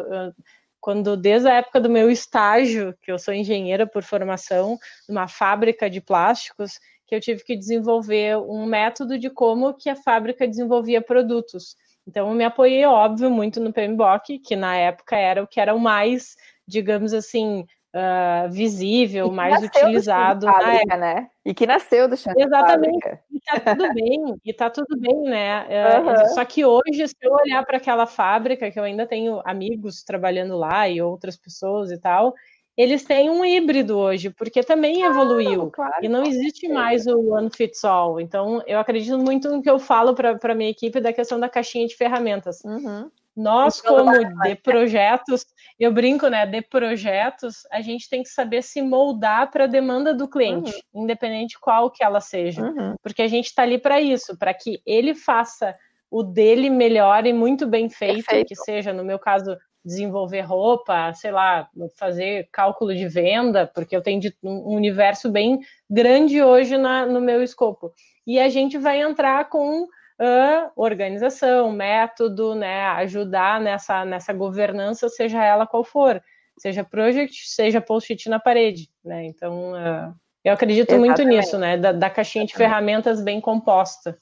[0.80, 5.90] Quando, desde a época do meu estágio, que eu sou engenheira por formação, numa fábrica
[5.90, 11.02] de plásticos, que eu tive que desenvolver um método de como que a fábrica desenvolvia
[11.02, 11.76] produtos.
[12.06, 15.74] Então, eu me apoiei, óbvio, muito no PMBOK, que na época era o que era
[15.74, 20.96] o mais, digamos assim, uh, visível, mais utilizado na época.
[20.96, 21.28] Né?
[21.44, 23.18] E que nasceu do chão Exatamente.
[23.30, 25.66] E tá tudo bem, e tá tudo bem, né?
[25.66, 30.02] Uh, Só que hoje, se eu olhar para aquela fábrica, que eu ainda tenho amigos
[30.02, 32.34] trabalhando lá e outras pessoas e tal,
[32.76, 35.70] eles têm um híbrido hoje, porque também evoluiu.
[35.70, 38.18] Claro, e não existe mais o one fits all.
[38.18, 41.48] Então, eu acredito muito no que eu falo para a minha equipe da questão da
[41.48, 42.62] caixinha de ferramentas.
[42.64, 43.10] Uhum.
[43.36, 45.46] Nós, como de projetos,
[45.78, 46.46] eu brinco, né?
[46.46, 51.04] De projetos, a gente tem que saber se moldar para a demanda do cliente, uhum.
[51.04, 52.62] independente qual que ela seja.
[52.62, 52.94] Uhum.
[53.02, 55.74] Porque a gente está ali para isso, para que ele faça
[56.10, 58.48] o dele melhor e muito bem feito, Perfeito.
[58.48, 64.02] que seja, no meu caso, desenvolver roupa, sei lá, fazer cálculo de venda, porque eu
[64.02, 67.92] tenho um universo bem grande hoje na, no meu escopo.
[68.26, 69.88] E a gente vai entrar com
[70.22, 76.22] uh, organização, método, né, ajudar nessa, nessa governança, seja ela qual for,
[76.56, 79.24] seja project, seja post-it na parede, né?
[79.24, 81.22] Então, uh, eu acredito Exatamente.
[81.24, 84.16] muito nisso, né, da, da caixinha de ferramentas bem composta.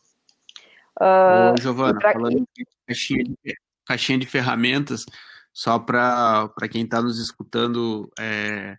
[0.99, 2.13] Uh, Ô, Giovana, pra...
[2.13, 3.55] falando de caixinha de,
[3.87, 5.05] caixinha de ferramentas,
[5.53, 8.77] só para quem está nos escutando, é,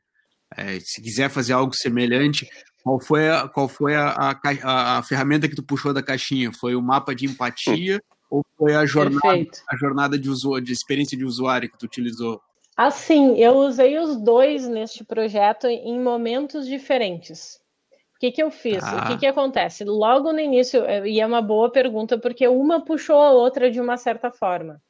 [0.55, 2.47] é, se quiser fazer algo semelhante,
[2.83, 6.51] qual foi, a, qual foi a, a, a, ferramenta que tu puxou da caixinha?
[6.51, 11.17] Foi o mapa de empatia ou foi a jornada, a jornada de, usuário, de experiência
[11.17, 12.41] de usuário que tu utilizou?
[12.75, 17.59] Assim, eu usei os dois neste projeto em momentos diferentes.
[18.15, 18.83] O que, que eu fiz?
[18.83, 19.03] Ah.
[19.03, 19.83] O que, que acontece?
[19.83, 23.97] Logo no início, e é uma boa pergunta, porque uma puxou a outra de uma
[23.97, 24.81] certa forma.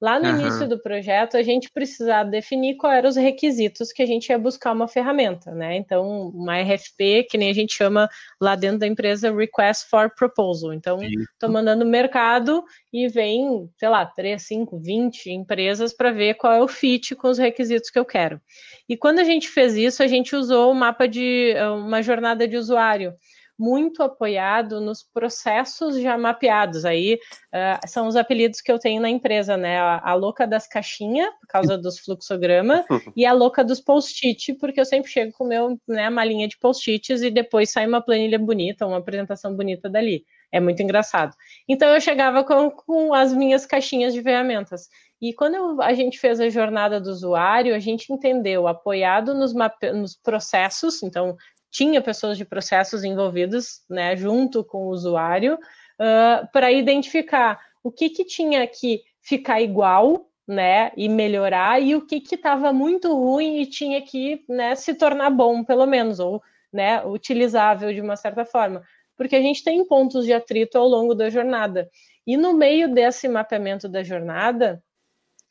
[0.00, 0.40] Lá no uhum.
[0.40, 4.38] início do projeto, a gente precisava definir quais eram os requisitos que a gente ia
[4.38, 5.74] buscar uma ferramenta, né?
[5.76, 8.06] Então, uma RFP, que nem a gente chama
[8.38, 10.74] lá dentro da empresa Request for Proposal.
[10.74, 16.34] Então, estou mandando no mercado e vem, sei lá, 3, 5, 20 empresas para ver
[16.34, 18.38] qual é o fit com os requisitos que eu quero.
[18.86, 22.58] E quando a gente fez isso, a gente usou o mapa de uma jornada de
[22.58, 23.14] usuário
[23.58, 26.84] muito apoiado nos processos já mapeados.
[26.84, 29.78] Aí uh, são os apelidos que eu tenho na empresa, né?
[29.78, 32.84] A, a louca das caixinhas, por causa dos fluxogramas,
[33.16, 36.58] e a louca dos post-it, porque eu sempre chego com meu, né, uma linha de
[36.58, 40.24] post-its e depois sai uma planilha bonita, uma apresentação bonita dali.
[40.52, 41.34] É muito engraçado.
[41.68, 44.88] Então eu chegava com, com as minhas caixinhas de ferramentas.
[45.20, 49.52] E quando eu, a gente fez a jornada do usuário, a gente entendeu, apoiado nos,
[49.94, 51.36] nos processos, então
[51.76, 58.08] tinha pessoas de processos envolvidos, né, junto com o usuário, uh, para identificar o que,
[58.08, 63.66] que tinha que ficar igual, né, e melhorar, e o que estava muito ruim e
[63.66, 68.82] tinha que, né, se tornar bom, pelo menos, ou, né, utilizável de uma certa forma.
[69.14, 71.90] Porque a gente tem pontos de atrito ao longo da jornada.
[72.26, 74.82] E no meio desse mapeamento da jornada,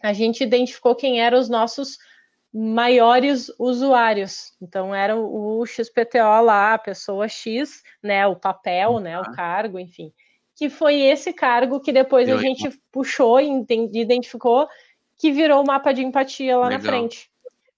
[0.02, 2.00] a gente identificou quem eram os nossos
[2.58, 4.54] maiores usuários.
[4.62, 9.32] Então era o XPTO lá, a pessoa X, né, o papel, né, o tá.
[9.34, 10.14] cargo, enfim.
[10.56, 14.70] Que foi esse cargo que depois a gente puxou e identificou
[15.18, 16.82] que virou o mapa de empatia lá Legal.
[16.82, 17.30] na frente.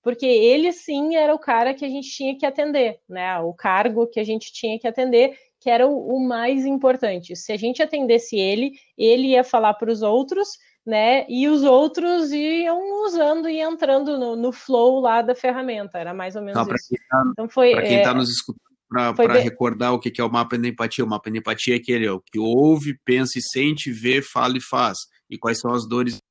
[0.04, 3.40] Porque ele sim era o cara que a gente tinha que atender, né?
[3.40, 7.36] O cargo que a gente tinha que atender, que era o, o mais importante.
[7.36, 11.26] Se a gente atendesse ele, ele ia falar para os outros né?
[11.28, 16.00] E os outros iam usando e entrando no, no, flow lá da ferramenta.
[16.00, 16.96] Era mais ou menos Não, isso.
[17.10, 17.72] Tá, então foi.
[17.72, 19.44] Para quem está é, nos escutando, para bem...
[19.44, 22.22] recordar o que é o mapa da empatia, o mapa da empatia é aquele o
[22.22, 24.98] que ouve, pensa e sente, vê, fala e faz.
[25.30, 26.22] E quais são as dores.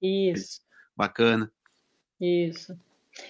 [0.00, 0.62] Isso.
[0.96, 1.52] Bacana.
[2.18, 2.74] Isso.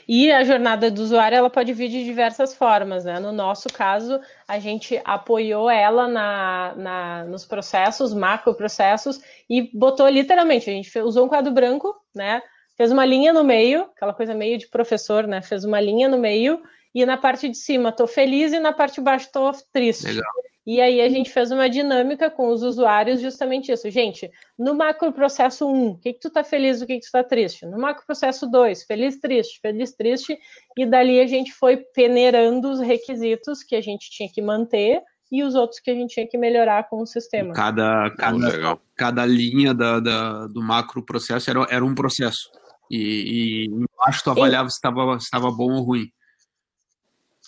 [0.06, 3.18] E a jornada do usuário ela pode vir de diversas formas, né?
[3.18, 10.70] No nosso caso, a gente apoiou ela na, na nos processos, macroprocessos, e botou literalmente,
[10.70, 12.40] a gente fez, usou um quadro branco, né?
[12.76, 15.42] Fez uma linha no meio, aquela coisa meio de professor, né?
[15.42, 16.62] Fez uma linha no meio,
[16.94, 20.06] e na parte de cima tô feliz e na parte de baixo tô triste.
[20.06, 20.32] Legal.
[20.64, 23.90] E aí a gente fez uma dinâmica com os usuários justamente isso.
[23.90, 27.10] Gente, no macro processo 1, o que, que tu tá feliz, o que, que tu
[27.10, 27.66] tá triste?
[27.66, 30.38] No macro processo 2, feliz, triste, feliz, triste.
[30.78, 35.42] E dali a gente foi peneirando os requisitos que a gente tinha que manter e
[35.42, 37.52] os outros que a gente tinha que melhorar com o sistema.
[37.54, 42.50] Cada, cada, cada linha da, da, do macro processo era, era um processo.
[42.88, 46.12] E, e embaixo tu avaliava se estava bom ou ruim.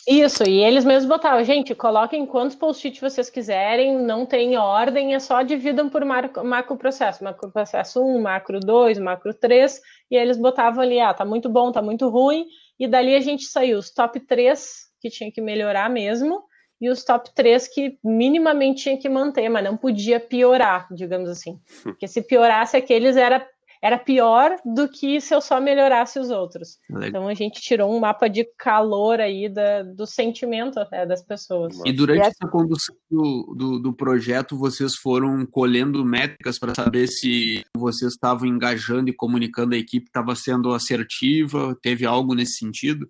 [0.07, 5.19] Isso, e eles mesmos botavam, gente, coloquem quantos post-it vocês quiserem, não tem ordem, é
[5.19, 10.37] só dividam por macro, macro processo, macro processo 1, macro 2, macro 3, e eles
[10.37, 12.45] botavam ali, ah, tá muito bom, tá muito ruim,
[12.79, 16.43] e dali a gente saiu os top 3 que tinha que melhorar mesmo,
[16.81, 21.59] e os top 3 que minimamente tinha que manter, mas não podia piorar, digamos assim.
[21.83, 23.47] Porque se piorasse aqueles era
[23.85, 26.79] era pior do que se eu só melhorasse os outros.
[26.89, 27.09] Legal.
[27.09, 31.79] Então a gente tirou um mapa de calor aí da, do sentimento até das pessoas.
[31.85, 37.09] E durante e essa condução do, do, do, projeto, vocês foram colhendo métricas para saber
[37.09, 41.77] se vocês estavam engajando e comunicando a equipe estava sendo assertiva?
[41.83, 43.07] Teve algo nesse sentido?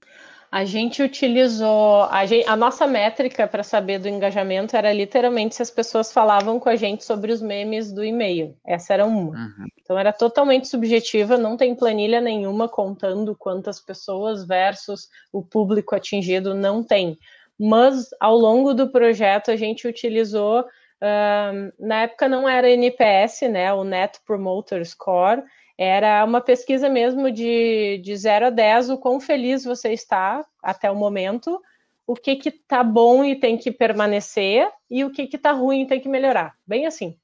[0.55, 5.63] A gente utilizou a, gente, a nossa métrica para saber do engajamento era literalmente se
[5.63, 8.57] as pessoas falavam com a gente sobre os memes do e-mail.
[8.65, 9.33] Essa era uma.
[9.33, 9.67] Uhum.
[9.83, 16.55] Então era totalmente subjetiva, não tem planilha nenhuma contando quantas pessoas versus o público atingido,
[16.55, 17.19] não tem.
[17.59, 23.73] Mas ao longo do projeto a gente utilizou, uh, na época não era NPS, né,
[23.73, 25.43] o Net Promoter Score,
[25.77, 30.91] era uma pesquisa mesmo de, de 0 a 10, o quão feliz você está até
[30.91, 31.61] o momento,
[32.07, 35.83] o que que tá bom e tem que permanecer, e o que que tá ruim
[35.83, 36.55] e tem que melhorar.
[36.67, 37.17] Bem assim.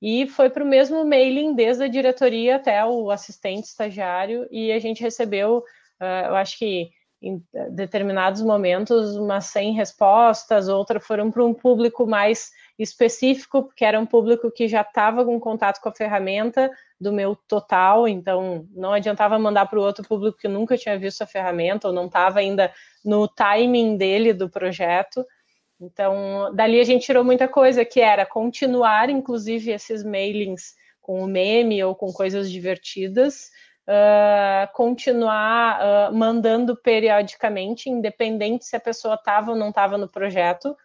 [0.00, 4.78] E foi para o mesmo mailing, desde a diretoria até o assistente estagiário, e a
[4.78, 6.90] gente recebeu, uh, eu acho que
[7.22, 13.98] em determinados momentos, umas 100 respostas, outras foram para um público mais específico, porque era
[13.98, 18.92] um público que já estava com contato com a ferramenta do meu total, então não
[18.92, 22.38] adiantava mandar para o outro público que nunca tinha visto a ferramenta ou não estava
[22.38, 22.72] ainda
[23.04, 25.24] no timing dele do projeto.
[25.80, 31.26] Então, dali a gente tirou muita coisa, que era continuar, inclusive, esses mailings com o
[31.26, 33.50] meme ou com coisas divertidas,
[33.86, 35.78] uh, continuar
[36.10, 40.76] uh, mandando periodicamente, independente se a pessoa estava ou não estava no projeto,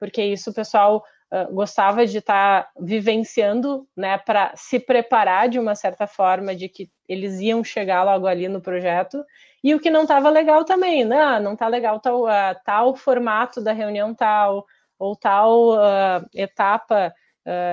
[0.00, 5.58] porque isso o pessoal uh, gostava de estar tá vivenciando, né, para se preparar de
[5.58, 9.24] uma certa forma de que eles iam chegar logo ali no projeto,
[9.62, 13.62] e o que não estava legal também, né, não está legal tal, uh, tal formato
[13.62, 14.66] da reunião tal,
[14.98, 17.12] ou tal uh, etapa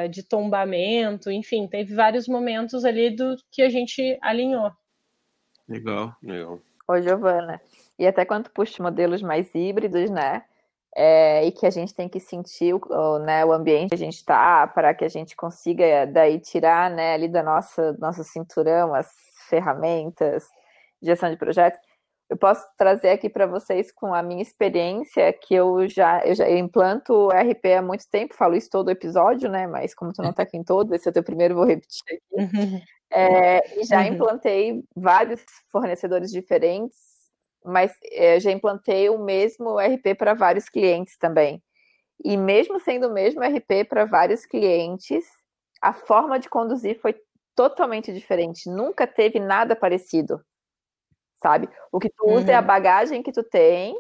[0.10, 4.72] de tombamento, enfim, teve vários momentos ali do que a gente alinhou.
[5.68, 6.62] Legal, legal.
[6.88, 7.60] Ô, Giovana,
[7.98, 10.44] e até quando puxa modelos mais híbridos, né?
[10.96, 14.16] É, e que a gente tem que sentir o, né, o ambiente que a gente
[14.16, 19.12] está para que a gente consiga daí tirar né, ali da nossa nosso cinturão as
[19.50, 20.46] ferramentas
[21.02, 21.80] de gestão de projetos.
[22.30, 26.50] Eu posso trazer aqui para vocês com a minha experiência que eu já eu já
[26.50, 29.68] implanto o RP há muito tempo, falo isso todo episódio, né?
[29.68, 32.02] Mas como tu não está aqui em todo, esse é o teu primeiro, vou repetir
[32.08, 32.22] aqui.
[32.32, 32.82] Uhum.
[33.12, 34.08] É, e já uhum.
[34.08, 37.15] implantei vários fornecedores diferentes
[37.66, 41.62] mas é, já implantei o mesmo RP para vários clientes também.
[42.24, 45.26] E mesmo sendo o mesmo RP para vários clientes,
[45.82, 47.16] a forma de conduzir foi
[47.56, 48.70] totalmente diferente.
[48.70, 50.42] Nunca teve nada parecido,
[51.42, 51.70] sabe?
[51.92, 52.66] O que tu usa é a uhum.
[52.68, 54.00] bagagem que tu tem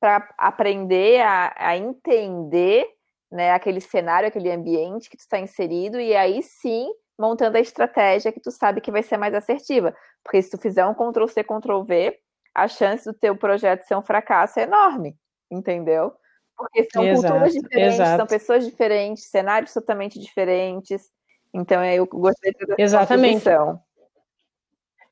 [0.00, 2.86] para aprender a, a, entender
[3.30, 8.32] né, aquele cenário, aquele ambiente que tu está inserido, e aí sim montando a estratégia
[8.32, 9.94] que tu sabe que vai ser mais assertiva.
[10.24, 12.18] Porque se tu fizer um Ctrl-C, Ctrl-V,
[12.54, 15.16] a chance do teu projeto ser um fracasso é enorme,
[15.50, 16.12] entendeu?
[16.56, 18.16] Porque são exato, culturas diferentes, exato.
[18.16, 21.10] são pessoas diferentes, cenários totalmente diferentes.
[21.52, 23.44] Então eu gostei da Exatamente.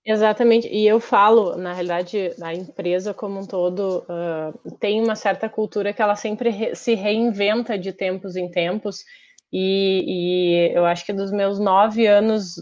[0.03, 5.47] Exatamente, e eu falo, na realidade, a empresa como um todo uh, tem uma certa
[5.47, 9.05] cultura que ela sempre re se reinventa de tempos em tempos,
[9.53, 12.55] e, e, eu acho que dos meus nove anos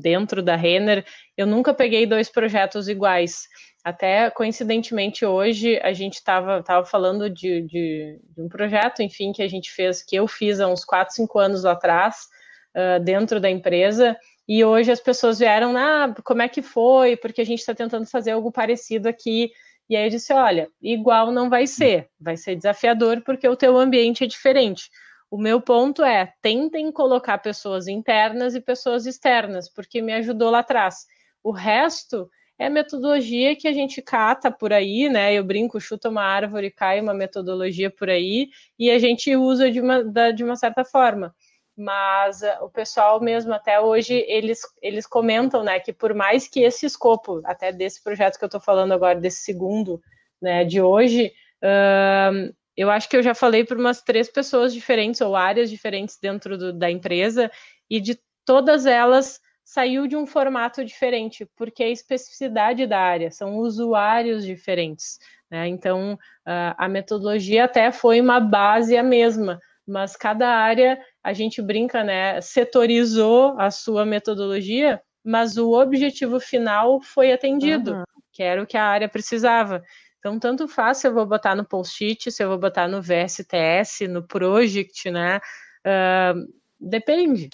[0.00, 1.04] dentro da Renner,
[1.36, 3.48] eu nunca peguei dois projetos iguais.
[3.84, 9.42] Até coincidentemente hoje a gente estava tava falando de, de, de, um projeto, enfim, que
[9.42, 12.26] a gente fez, que eu fiz há uns 4, 5 anos atrás,
[12.74, 14.16] uh, dentro da empresa,
[14.48, 17.14] e hoje as pessoas vieram, ah, como é que foi?
[17.16, 19.50] Porque a gente está tentando fazer algo parecido aqui.
[19.88, 23.78] E aí eu disse: olha, igual não vai ser, vai ser desafiador porque o teu
[23.78, 24.90] ambiente é diferente.
[25.30, 30.60] O meu ponto é: tentem colocar pessoas internas e pessoas externas, porque me ajudou lá
[30.60, 31.06] atrás.
[31.42, 35.34] O resto é metodologia que a gente cata por aí, né?
[35.34, 39.80] Eu brinco, chuta uma árvore, cai uma metodologia por aí, e a gente usa de
[39.80, 41.34] uma, de uma certa forma.
[41.76, 46.60] Mas uh, o pessoal mesmo, até hoje, eles, eles comentam, né, que por mais que
[46.60, 50.00] esse escopo, até desse projeto que eu estou falando agora, desse segundo,
[50.40, 55.20] né, de hoje, uh, eu acho que eu já falei para umas três pessoas diferentes
[55.20, 57.50] ou áreas diferentes dentro do, da empresa,
[57.90, 63.30] e de todas elas saiu de um formato diferente, porque é a especificidade da área,
[63.30, 65.18] são usuários diferentes.
[65.50, 65.68] Né?
[65.68, 72.04] Então, a metodologia até foi uma base a mesma, mas cada área, a gente brinca,
[72.04, 78.04] né, setorizou a sua metodologia, mas o objetivo final foi atendido, uhum.
[78.32, 79.82] que era o que a área precisava.
[80.18, 84.08] Então, tanto faz se eu vou botar no post-it, se eu vou botar no VSTS,
[84.08, 85.38] no project, né?
[85.86, 86.50] Uh,
[86.80, 87.50] depende.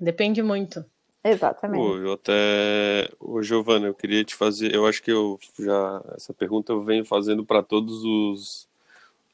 [0.00, 0.84] Depende muito.
[1.24, 1.80] Exatamente.
[1.80, 3.10] Pô, eu até.
[3.18, 4.74] Ô, Giovana, eu queria te fazer.
[4.74, 6.02] Eu acho que eu já.
[6.14, 8.68] Essa pergunta eu venho fazendo para todos os.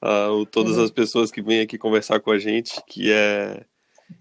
[0.03, 0.85] Uh, todas uhum.
[0.85, 3.65] as pessoas que vêm aqui conversar com a gente, que é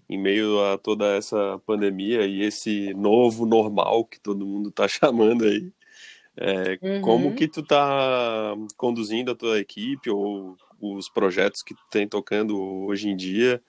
[0.08, 5.44] em meio a toda essa pandemia e esse novo normal que todo mundo está chamando
[5.44, 5.70] aí.
[6.36, 7.00] É, uhum.
[7.00, 12.60] Como que tu tá conduzindo a tua equipe ou os projetos que tu tem tocando
[12.60, 13.62] hoje em dia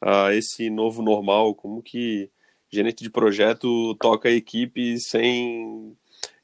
[0.00, 1.54] a esse novo normal?
[1.54, 2.30] Como que
[2.72, 5.96] gerente de projeto toca a equipe sem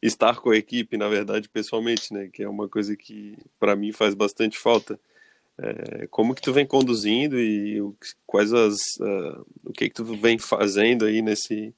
[0.03, 2.29] estar com a equipe, na verdade, pessoalmente, né?
[2.33, 5.01] Que é uma coisa que para mim faz bastante falta.
[5.57, 7.83] É, como que tu vem conduzindo e
[8.25, 11.75] quais as uh, o que que tu vem fazendo aí nesse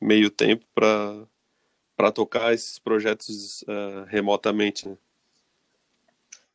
[0.00, 1.26] meio tempo para
[1.94, 4.88] para tocar esses projetos uh, remotamente?
[4.88, 4.96] Né?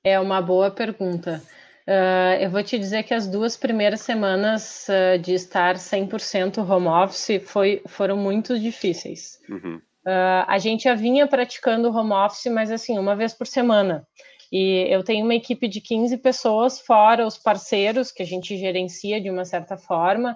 [0.03, 1.43] É uma boa pergunta.
[1.87, 6.87] Uh, eu vou te dizer que as duas primeiras semanas uh, de estar 100% home
[6.87, 9.37] office foi, foram muito difíceis.
[9.49, 9.81] Uhum.
[10.05, 14.07] Uh, a gente já vinha praticando home office, mas assim, uma vez por semana.
[14.49, 19.19] E eu tenho uma equipe de 15 pessoas, fora os parceiros que a gente gerencia
[19.19, 20.35] de uma certa forma,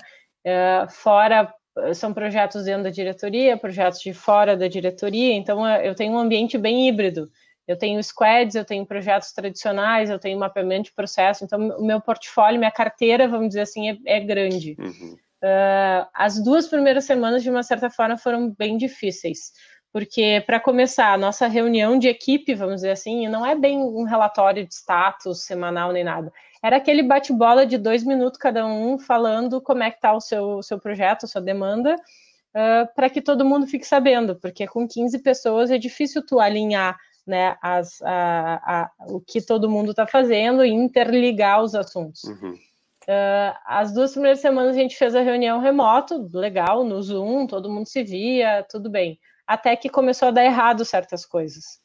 [0.90, 1.54] fora
[1.94, 6.58] são projetos dentro da diretoria, projetos de fora da diretoria, então eu tenho um ambiente
[6.58, 7.30] bem híbrido.
[7.68, 12.00] Eu tenho squads, eu tenho projetos tradicionais, eu tenho mapeamento de processo, então o meu
[12.00, 14.76] portfólio, minha carteira, vamos dizer assim, é, é grande.
[14.80, 15.18] Uhum.
[15.44, 19.52] Uh, as duas primeiras semanas, de uma certa forma, foram bem difíceis,
[19.92, 24.04] porque, para começar, a nossa reunião de equipe, vamos dizer assim, não é bem um
[24.04, 26.32] relatório de status semanal nem nada.
[26.64, 30.64] Era aquele bate-bola de dois minutos cada um, falando como é que está o seu,
[30.64, 35.20] seu projeto, a sua demanda, uh, para que todo mundo fique sabendo, porque com 15
[35.20, 36.98] pessoas é difícil tu alinhar
[37.28, 42.24] né, as, a, a, o que todo mundo está fazendo e interligar os assuntos.
[42.24, 42.54] Uhum.
[42.54, 47.70] Uh, as duas primeiras semanas a gente fez a reunião remoto, legal, no Zoom, todo
[47.70, 49.20] mundo se via, tudo bem.
[49.46, 51.80] Até que começou a dar errado certas coisas.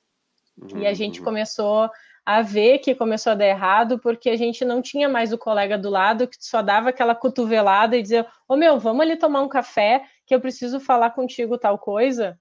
[0.56, 0.80] Uhum.
[0.80, 1.24] E a gente uhum.
[1.24, 1.90] começou
[2.24, 5.76] a ver que começou a dar errado, porque a gente não tinha mais o colega
[5.76, 9.48] do lado que só dava aquela cotovelada e dizia: Ô meu, vamos ali tomar um
[9.48, 12.38] café que eu preciso falar contigo tal coisa.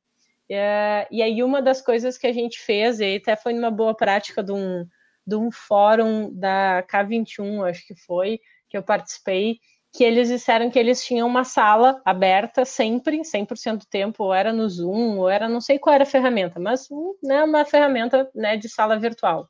[0.54, 3.96] É, e aí, uma das coisas que a gente fez, e até foi numa boa
[3.96, 4.86] prática de um,
[5.26, 8.38] de um fórum da K21, acho que foi,
[8.70, 9.60] que eu participei,
[9.94, 14.52] que eles disseram que eles tinham uma sala aberta sempre, 100% do tempo, ou era
[14.52, 16.90] no Zoom, ou era não sei qual era a ferramenta, mas
[17.24, 19.48] né, uma ferramenta né, de sala virtual.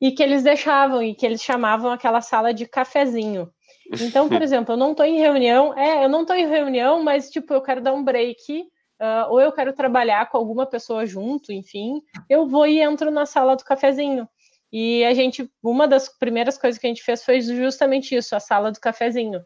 [0.00, 3.50] E que eles deixavam, e que eles chamavam aquela sala de cafezinho.
[4.00, 7.30] Então, por exemplo, eu não estou em reunião, é, eu não estou em reunião, mas
[7.30, 8.64] tipo, eu quero dar um break
[9.00, 13.26] uh, ou eu quero trabalhar com alguma pessoa junto, enfim, eu vou e entro na
[13.26, 14.28] sala do cafezinho.
[14.72, 18.40] E a gente, uma das primeiras coisas que a gente fez foi justamente isso, a
[18.40, 19.40] sala do cafezinho.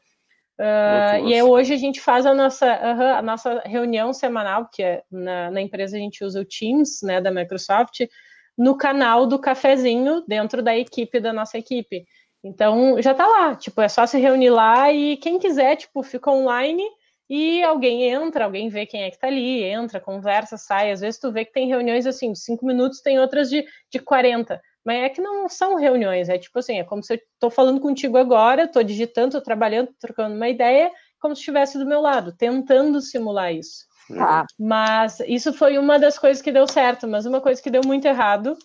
[0.60, 5.02] Uh, e hoje a gente faz a nossa, uh, a nossa reunião semanal, que é
[5.10, 8.06] na, na, empresa a gente usa o Teams, né, da Microsoft,
[8.56, 12.04] no canal do cafezinho dentro da equipe da nossa equipe.
[12.44, 16.30] Então já tá lá, tipo, é só se reunir lá e quem quiser, tipo, fica
[16.30, 16.84] online
[17.28, 20.90] e alguém entra, alguém vê quem é que tá ali, entra, conversa, sai.
[20.90, 23.98] Às vezes tu vê que tem reuniões assim de cinco minutos, tem outras de, de
[23.98, 24.60] 40.
[24.84, 27.80] Mas é que não são reuniões, é tipo assim, é como se eu tô falando
[27.80, 32.36] contigo agora, tô digitando, tô trabalhando, trocando uma ideia, como se estivesse do meu lado,
[32.36, 33.86] tentando simular isso.
[34.14, 34.44] Tá.
[34.60, 38.04] Mas isso foi uma das coisas que deu certo, mas uma coisa que deu muito
[38.06, 38.58] errado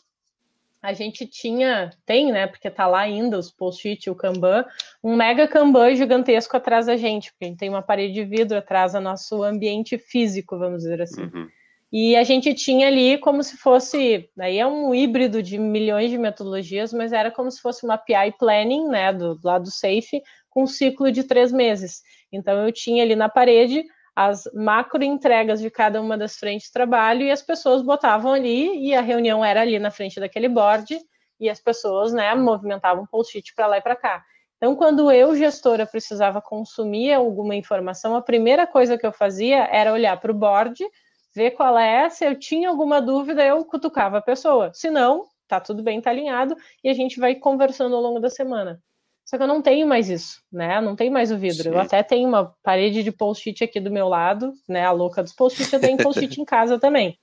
[0.81, 4.65] a gente tinha, tem, né, porque tá lá ainda os post-it, o Kanban,
[5.03, 8.57] um mega Kanban gigantesco atrás da gente, porque a gente tem uma parede de vidro
[8.57, 11.23] atrás do nosso ambiente físico, vamos dizer assim.
[11.23, 11.47] Uhum.
[11.91, 16.17] E a gente tinha ali como se fosse, aí é um híbrido de milhões de
[16.17, 20.21] metodologias, mas era como se fosse uma PI planning, né, do, do lado do Safe,
[20.49, 22.01] com um ciclo de três meses.
[22.31, 23.83] Então eu tinha ali na parede
[24.19, 28.85] as macro entregas de cada uma das frentes de trabalho e as pessoas botavam ali
[28.85, 30.99] e a reunião era ali na frente daquele board
[31.39, 34.21] e as pessoas, né, movimentavam post-it para lá e para cá.
[34.57, 39.93] Então, quando eu, gestora, precisava consumir alguma informação, a primeira coisa que eu fazia era
[39.93, 40.85] olhar para o board,
[41.33, 44.69] ver qual é, se eu tinha alguma dúvida, eu cutucava a pessoa.
[44.73, 48.29] Se não, tá tudo bem, tá alinhado, e a gente vai conversando ao longo da
[48.29, 48.83] semana.
[49.29, 50.81] Só que eu não tenho mais isso, né?
[50.81, 51.61] Não tenho mais o vidro.
[51.61, 51.69] Sim.
[51.69, 54.83] Eu até tenho uma parede de post-it aqui do meu lado, né?
[54.83, 57.15] A louca dos post-it, eu tenho post-it em casa também.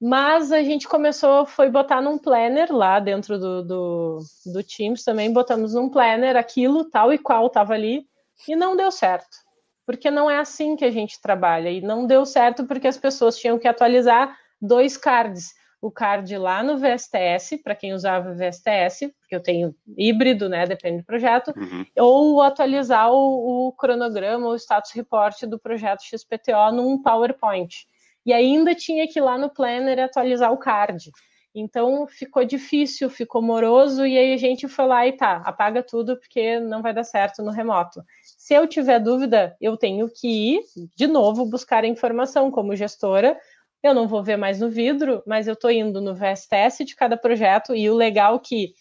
[0.00, 4.18] Mas a gente começou, foi botar num planner lá dentro do, do,
[4.52, 8.06] do Teams também, botamos num planner aquilo, tal e qual estava ali,
[8.46, 9.36] e não deu certo.
[9.84, 11.70] Porque não é assim que a gente trabalha.
[11.70, 16.62] E não deu certo porque as pessoas tinham que atualizar dois cards o card lá
[16.62, 21.84] no VSTS, para quem usava VSTS, porque eu tenho híbrido, né, depende do projeto, uhum.
[21.98, 27.84] ou atualizar o, o cronograma, o status report do projeto XPTO num PowerPoint.
[28.24, 31.10] E ainda tinha que ir lá no Planner atualizar o card.
[31.54, 36.16] Então ficou difícil, ficou moroso, e aí a gente foi lá e tá, apaga tudo
[36.16, 38.00] porque não vai dar certo no remoto.
[38.22, 40.62] Se eu tiver dúvida, eu tenho que ir
[40.96, 43.36] de novo buscar a informação como gestora,
[43.82, 47.16] eu não vou ver mais no vidro, mas eu estou indo no VSTS de cada
[47.16, 48.74] projeto, e o legal que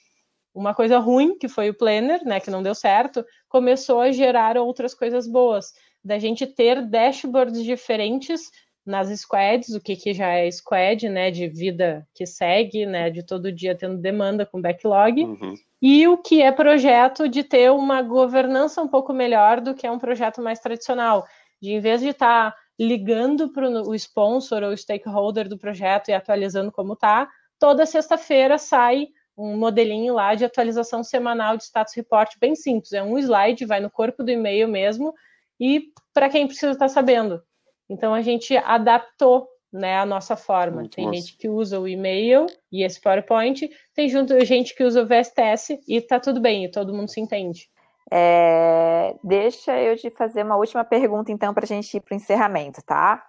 [0.53, 4.57] uma coisa ruim, que foi o planner, né, que não deu certo, começou a gerar
[4.57, 5.73] outras coisas boas,
[6.03, 8.49] da gente ter dashboards diferentes
[8.85, 13.23] nas squads, o que, que já é squad, né, de vida que segue, né, de
[13.23, 15.53] todo dia tendo demanda com backlog, uhum.
[15.81, 19.91] e o que é projeto de ter uma governança um pouco melhor do que é
[19.91, 21.25] um projeto mais tradicional,
[21.61, 26.09] de em vez de estar tá ligando para o sponsor ou o stakeholder do projeto
[26.09, 29.07] e atualizando como está, toda sexta-feira sai
[29.37, 32.93] um modelinho lá de atualização semanal de status report bem simples.
[32.93, 35.13] É um slide, vai no corpo do e-mail mesmo,
[35.59, 37.41] e para quem precisa estar tá sabendo.
[37.89, 40.81] Então a gente adaptou né, a nossa forma.
[40.81, 41.19] Muito tem nossa.
[41.19, 45.79] gente que usa o e-mail e esse PowerPoint, tem junto gente que usa o VSTS
[45.87, 47.69] e tá tudo bem, e todo mundo se entende.
[48.13, 52.17] É, deixa eu te fazer uma última pergunta, então, para a gente ir para o
[52.17, 53.23] encerramento, tá?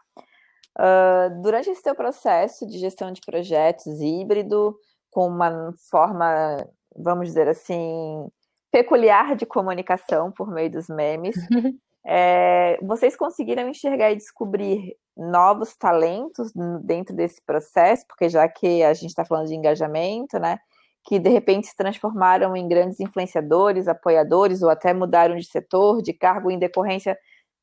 [0.76, 4.76] Uh, durante esse teu processo de gestão de projetos híbrido,
[5.10, 6.66] com uma forma,
[6.96, 8.26] vamos dizer assim,
[8.72, 11.36] peculiar de comunicação por meio dos memes,
[12.04, 16.50] é, vocês conseguiram enxergar e descobrir novos talentos
[16.82, 20.58] dentro desse processo, porque já que a gente está falando de engajamento, né?
[21.04, 26.12] Que de repente se transformaram em grandes influenciadores, apoiadores ou até mudaram de setor, de
[26.12, 27.18] cargo em decorrência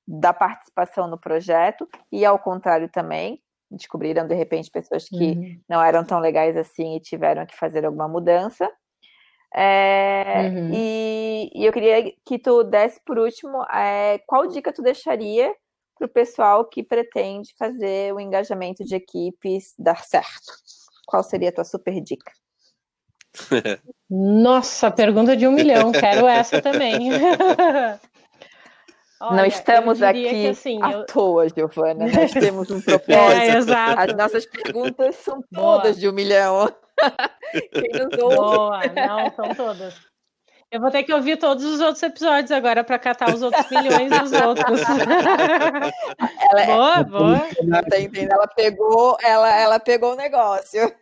[0.08, 5.62] da participação no projeto, e ao contrário também, descobriram de repente pessoas que uhum.
[5.70, 8.70] não eram tão legais assim e tiveram que fazer alguma mudança.
[9.54, 10.72] É, uhum.
[10.74, 15.56] e, e, eu queria que tu desse por último é, qual dica tu deixaria
[15.98, 20.54] para o pessoal que pretende fazer o engajamento de equipes dar certo?
[21.08, 22.32] Qual seria a tua super dica?
[24.10, 27.10] Nossa, pergunta de um milhão, quero essa também.
[29.22, 31.06] Olha, não estamos aqui que, assim, à eu...
[31.06, 32.06] toa, Giovana.
[32.08, 33.74] Nós temos um propósito.
[33.74, 36.00] É, As nossas perguntas são todas Boa.
[36.00, 36.74] de um milhão.
[37.74, 38.36] Quem nos ouve?
[38.36, 39.94] Boa, não, são todas.
[40.72, 44.10] Eu vou ter que ouvir todos os outros episódios agora para catar os outros milhões
[44.12, 44.82] dos outros.
[46.52, 47.40] Ela, é boa, boa.
[47.40, 47.82] Tá?
[48.30, 50.94] Ela pegou, ela, ela pegou o negócio.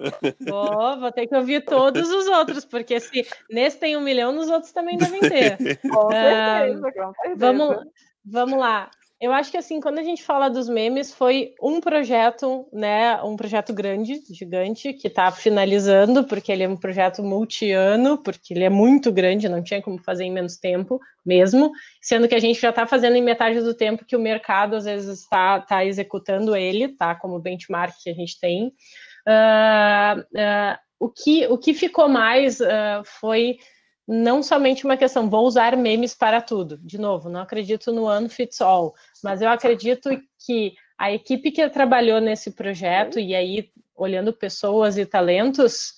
[0.40, 4.48] Vou, vou ter que ouvir todos os outros, porque se nesse tem um milhão, nos
[4.48, 5.56] outros também devem ter.
[5.90, 7.36] Com certeza, com certeza.
[7.36, 7.76] Vamos,
[8.24, 8.90] vamos lá.
[9.20, 13.22] Eu acho que assim, quando a gente fala dos memes, foi um projeto, né?
[13.22, 18.64] Um projeto grande, gigante, que está finalizando, porque ele é um projeto multi-ano, porque ele
[18.64, 21.70] é muito grande, não tinha como fazer em menos tempo mesmo,
[22.00, 24.86] sendo que a gente já está fazendo em metade do tempo que o mercado às
[24.86, 27.14] vezes está tá executando ele, tá?
[27.14, 28.72] Como benchmark que a gente tem.
[29.26, 33.58] Uh, uh, o, que, o que ficou mais uh, foi
[34.06, 36.78] não somente uma questão, vou usar memes para tudo.
[36.78, 40.10] De novo, não acredito no one fits all, mas eu acredito
[40.44, 45.94] que a equipe que trabalhou nesse projeto, e aí olhando pessoas e talentos,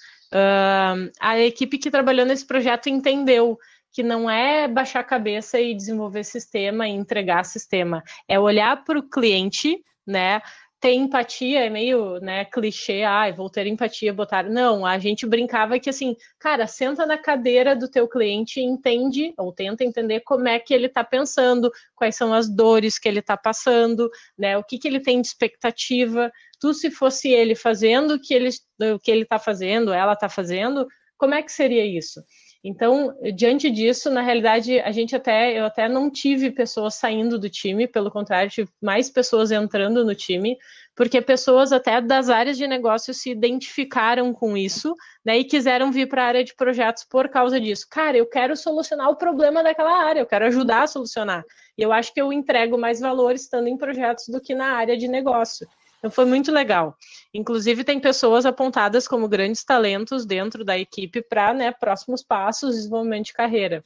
[1.21, 3.59] a equipe que trabalhou nesse projeto entendeu
[3.93, 8.99] que não é baixar a cabeça e desenvolver sistema e entregar sistema, é olhar para
[8.99, 10.41] o cliente, né?
[10.83, 14.43] Ter empatia é meio, né, clichê, ah, vou ter empatia, botar.
[14.43, 19.33] Não, a gente brincava que assim, cara, senta na cadeira do teu cliente e entende,
[19.39, 23.21] ou tenta entender como é que ele está pensando, quais são as dores que ele
[23.21, 26.33] está passando, né, o que, que ele tem de expectativa.
[26.61, 30.29] Tu, se fosse ele fazendo o que ele o que ele está fazendo, ela está
[30.29, 32.21] fazendo, como é que seria isso?
[32.65, 37.51] Então, diante disso, na realidade, a gente até, eu até não tive pessoas saindo do
[37.51, 40.57] time, pelo contrário, tive mais pessoas entrando no time,
[40.95, 44.95] porque pessoas até das áreas de negócio se identificaram com isso,
[45.25, 47.87] né, e quiseram vir para a área de projetos por causa disso.
[47.91, 51.45] Cara, eu quero solucionar o problema daquela área, eu quero ajudar a solucionar.
[51.77, 54.97] E eu acho que eu entrego mais valor estando em projetos do que na área
[54.97, 55.67] de negócio.
[56.03, 56.97] Então foi muito legal.
[57.33, 63.27] Inclusive tem pessoas apontadas como grandes talentos dentro da equipe para né, próximos passos, desenvolvimento
[63.27, 63.85] de carreira.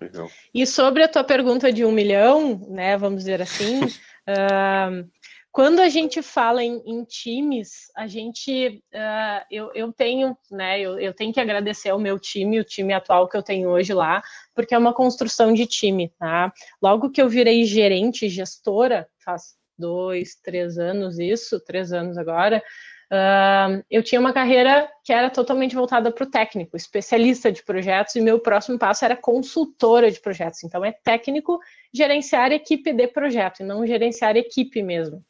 [0.00, 0.30] Legal.
[0.54, 5.10] E sobre a tua pergunta de um milhão, né, vamos dizer assim, uh,
[5.50, 11.00] quando a gente fala em, em times, a gente, uh, eu, eu, tenho, né, eu,
[11.00, 14.22] eu, tenho que agradecer ao meu time, o time atual que eu tenho hoje lá,
[14.54, 16.52] porque é uma construção de time, tá?
[16.80, 22.62] Logo que eu virei gerente, gestora, faz dois, três anos isso, três anos agora,
[23.12, 28.16] uh, eu tinha uma carreira que era totalmente voltada para o técnico, especialista de projetos,
[28.16, 30.64] e meu próximo passo era consultora de projetos.
[30.64, 31.58] Então, é técnico
[31.92, 35.24] gerenciar equipe de projeto, e não gerenciar equipe mesmo.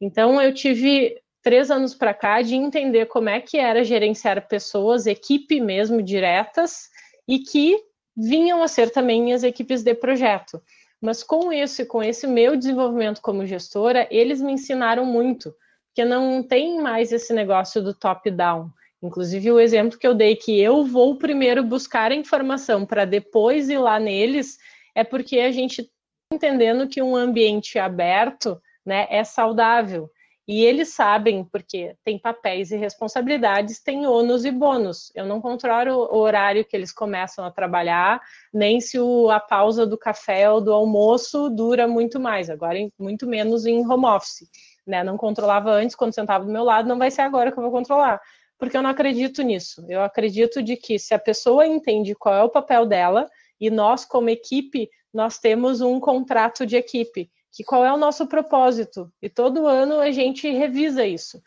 [0.00, 5.06] Então, eu tive três anos para cá de entender como é que era gerenciar pessoas,
[5.06, 6.88] equipe mesmo, diretas,
[7.26, 7.76] e que
[8.16, 10.60] vinham a ser também minhas equipes de projeto.
[11.00, 15.54] Mas com isso e com esse meu desenvolvimento como gestora, eles me ensinaram muito.
[15.88, 18.70] porque não tem mais esse negócio do top-down.
[19.02, 23.68] Inclusive, o exemplo que eu dei que eu vou primeiro buscar a informação para depois
[23.68, 24.58] ir lá neles,
[24.94, 25.92] é porque a gente está
[26.32, 30.10] entendendo que um ambiente aberto né, é saudável.
[30.48, 35.12] E eles sabem, porque tem papéis e responsabilidades, tem ônus e bônus.
[35.14, 38.18] Eu não controlo o horário que eles começam a trabalhar,
[38.50, 43.26] nem se o, a pausa do café ou do almoço dura muito mais, agora muito
[43.26, 44.48] menos em home office.
[44.86, 45.04] Né?
[45.04, 47.70] Não controlava antes, quando sentava do meu lado, não vai ser agora que eu vou
[47.70, 48.18] controlar.
[48.58, 49.84] Porque eu não acredito nisso.
[49.86, 53.28] Eu acredito de que se a pessoa entende qual é o papel dela,
[53.60, 58.26] e nós, como equipe, nós temos um contrato de equipe que qual é o nosso
[58.26, 59.10] propósito.
[59.20, 61.40] E todo ano a gente revisa isso.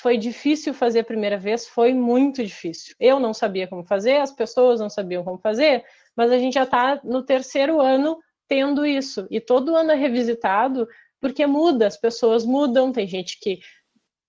[0.00, 2.94] Foi difícil fazer a primeira vez, foi muito difícil.
[3.00, 5.84] Eu não sabia como fazer, as pessoas não sabiam como fazer,
[6.16, 9.26] mas a gente já está no terceiro ano tendo isso.
[9.30, 10.88] E todo ano é revisitado,
[11.20, 13.60] porque muda, as pessoas mudam, tem gente que.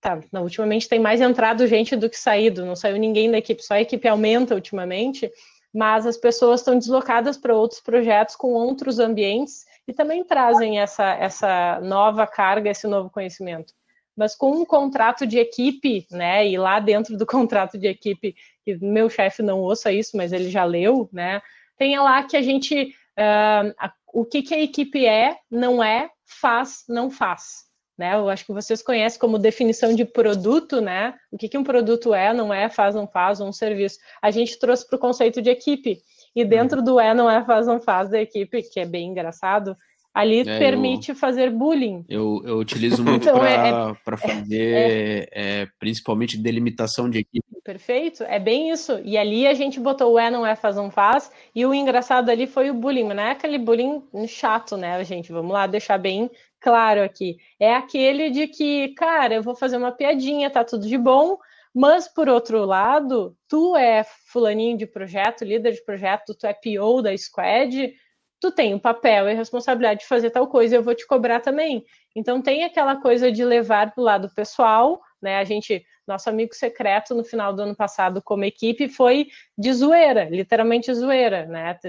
[0.01, 3.73] Tá, ultimamente tem mais entrado gente do que saído, não saiu ninguém da equipe, só
[3.73, 5.29] a equipe aumenta ultimamente,
[5.73, 11.15] mas as pessoas estão deslocadas para outros projetos com outros ambientes e também trazem essa,
[11.15, 13.73] essa nova carga, esse novo conhecimento.
[14.15, 18.77] Mas com um contrato de equipe, né, e lá dentro do contrato de equipe, que
[18.77, 21.41] meu chefe não ouça isso, mas ele já leu, né,
[21.75, 26.83] tem lá que a gente, uh, o que, que a equipe é, não é, faz,
[26.87, 27.67] não faz.
[27.97, 28.13] Né?
[28.13, 31.15] Eu acho que vocês conhecem como definição de produto, né?
[31.29, 33.99] O que, que um produto é, não é, faz, não faz, um serviço.
[34.21, 36.01] A gente trouxe para o conceito de equipe.
[36.39, 39.75] E dentro do é, não é, faz, não faz da equipe, que é bem engraçado,
[40.13, 42.05] ali é, permite eu, fazer bullying.
[42.07, 47.45] Eu, eu utilizo muito então, para é, é, fazer, é, é, principalmente, delimitação de equipe.
[47.61, 48.99] Perfeito, é bem isso.
[49.03, 52.29] E ali a gente botou o é, não é, faz, não faz, e o engraçado
[52.29, 55.31] ali foi o bullying, mas não é aquele bullying chato, né, gente?
[55.31, 57.37] Vamos lá deixar bem claro aqui.
[57.59, 61.37] É aquele de que, cara, eu vou fazer uma piadinha, tá tudo de bom,
[61.79, 67.01] mas, por outro lado, tu é fulaninho de projeto, líder de projeto, tu é PO
[67.01, 67.93] da squad,
[68.37, 71.85] tu tem o papel e responsabilidade de fazer tal coisa, eu vou te cobrar também.
[72.13, 75.37] Então tem aquela coisa de levar para o lado pessoal, né?
[75.37, 79.27] A gente, nosso amigo secreto no final do ano passado como equipe foi
[79.57, 81.79] de zoeira, literalmente zoeira, né?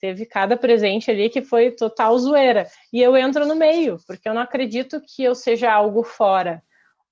[0.00, 2.66] Teve cada presente ali que foi total zoeira.
[2.90, 6.62] E eu entro no meio, porque eu não acredito que eu seja algo fora.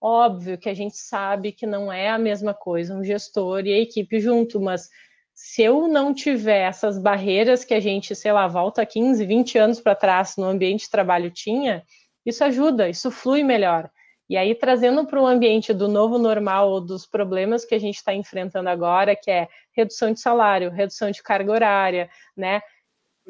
[0.05, 3.79] Óbvio que a gente sabe que não é a mesma coisa um gestor e a
[3.79, 4.89] equipe junto, mas
[5.33, 9.81] se eu não tiver essas barreiras que a gente, sei lá, volta 15, 20 anos
[9.81, 11.85] para trás no ambiente de trabalho tinha,
[12.27, 13.89] isso ajuda, isso flui melhor.
[14.29, 17.97] E aí, trazendo para o ambiente do novo normal ou dos problemas que a gente
[17.97, 22.61] está enfrentando agora, que é redução de salário, redução de carga horária, né?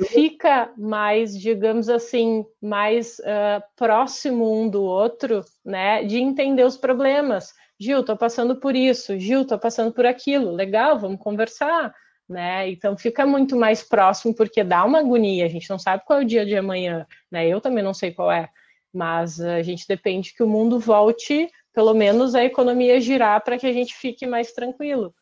[0.00, 7.52] Fica mais, digamos assim, mais uh, próximo um do outro, né, de entender os problemas.
[7.78, 9.18] Gil, estou passando por isso.
[9.18, 10.52] Gil, estou passando por aquilo.
[10.52, 11.92] Legal, vamos conversar,
[12.28, 12.70] né?
[12.70, 15.44] Então fica muito mais próximo porque dá uma agonia.
[15.44, 17.48] A gente não sabe qual é o dia de amanhã, né?
[17.48, 18.48] Eu também não sei qual é,
[18.94, 23.66] mas a gente depende que o mundo volte, pelo menos a economia girar para que
[23.66, 25.12] a gente fique mais tranquilo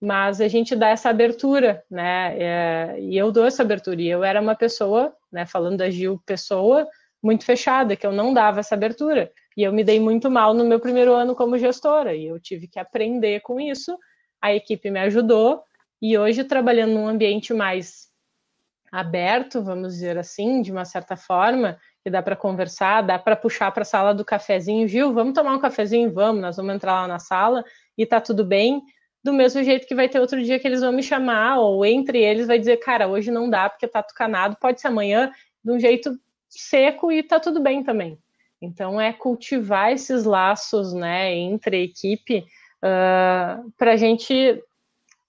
[0.00, 2.36] mas a gente dá essa abertura, né?
[2.38, 4.00] É, e eu dou essa abertura.
[4.00, 5.44] E eu era uma pessoa, né?
[5.44, 6.86] Falando da Gil, pessoa
[7.22, 9.30] muito fechada, que eu não dava essa abertura.
[9.56, 12.14] E eu me dei muito mal no meu primeiro ano como gestora.
[12.14, 13.98] E eu tive que aprender com isso.
[14.40, 15.62] A equipe me ajudou.
[16.00, 18.06] E hoje, trabalhando num ambiente mais
[18.92, 23.70] aberto, vamos dizer assim, de uma certa forma, que dá para conversar, dá para puxar
[23.72, 27.08] para a sala do cafezinho, Gil, vamos tomar um cafezinho, vamos, nós vamos entrar lá
[27.08, 27.64] na sala
[27.98, 28.80] e tá tudo bem
[29.22, 32.22] do mesmo jeito que vai ter outro dia que eles vão me chamar, ou entre
[32.22, 35.32] eles vai dizer, cara, hoje não dá porque tá tucanado, pode ser amanhã,
[35.64, 38.18] de um jeito seco e tá tudo bem também.
[38.60, 42.46] Então é cultivar esses laços, né, entre a equipe, uh,
[42.82, 44.62] ah, para a gente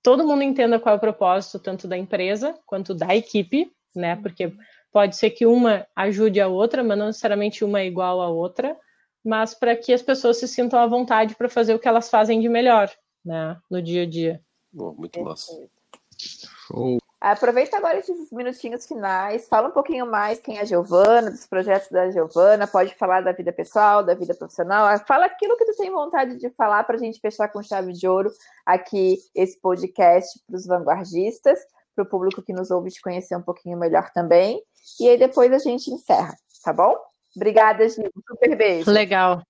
[0.01, 4.53] todo mundo entenda qual é o propósito tanto da empresa quanto da equipe, né, porque
[4.91, 8.75] pode ser que uma ajude a outra, mas não necessariamente uma é igual à outra,
[9.23, 12.39] mas para que as pessoas se sintam à vontade para fazer o que elas fazem
[12.39, 12.89] de melhor,
[13.29, 14.41] né, no dia a dia.
[14.73, 15.53] Bom, muito massa.
[16.17, 16.97] Show.
[17.21, 21.89] Aproveita agora esses minutinhos finais, fala um pouquinho mais quem é a Giovana, dos projetos
[21.91, 25.91] da Giovana, pode falar da vida pessoal, da vida profissional, fala aquilo que tu tem
[25.91, 28.31] vontade de falar para a gente fechar com chave de ouro
[28.65, 31.59] aqui esse podcast para os vanguardistas,
[31.93, 34.63] para o público que nos ouve te conhecer um pouquinho melhor também,
[34.99, 36.95] e aí depois a gente encerra, tá bom?
[37.35, 38.09] Obrigada, Gil.
[38.27, 38.89] Super beijo.
[38.89, 39.43] Legal.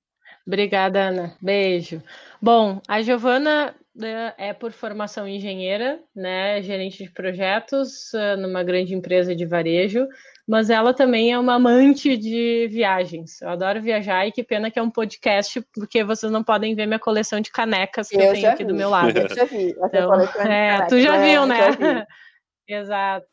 [0.45, 1.37] Obrigada, Ana.
[1.41, 2.01] Beijo.
[2.41, 8.95] Bom, a Giovana é, é por formação engenheira, né, gerente de projetos uh, numa grande
[8.95, 10.07] empresa de varejo,
[10.47, 13.41] mas ela também é uma amante de viagens.
[13.41, 16.87] Eu adoro viajar e que pena que é um podcast, porque vocês não podem ver
[16.87, 18.69] minha coleção de canecas que eu, eu tenho aqui vi.
[18.69, 19.09] do meu lado.
[19.19, 19.75] Eu já vi.
[19.77, 21.57] Então, é, tu já viu, né?
[22.67, 23.27] Exato.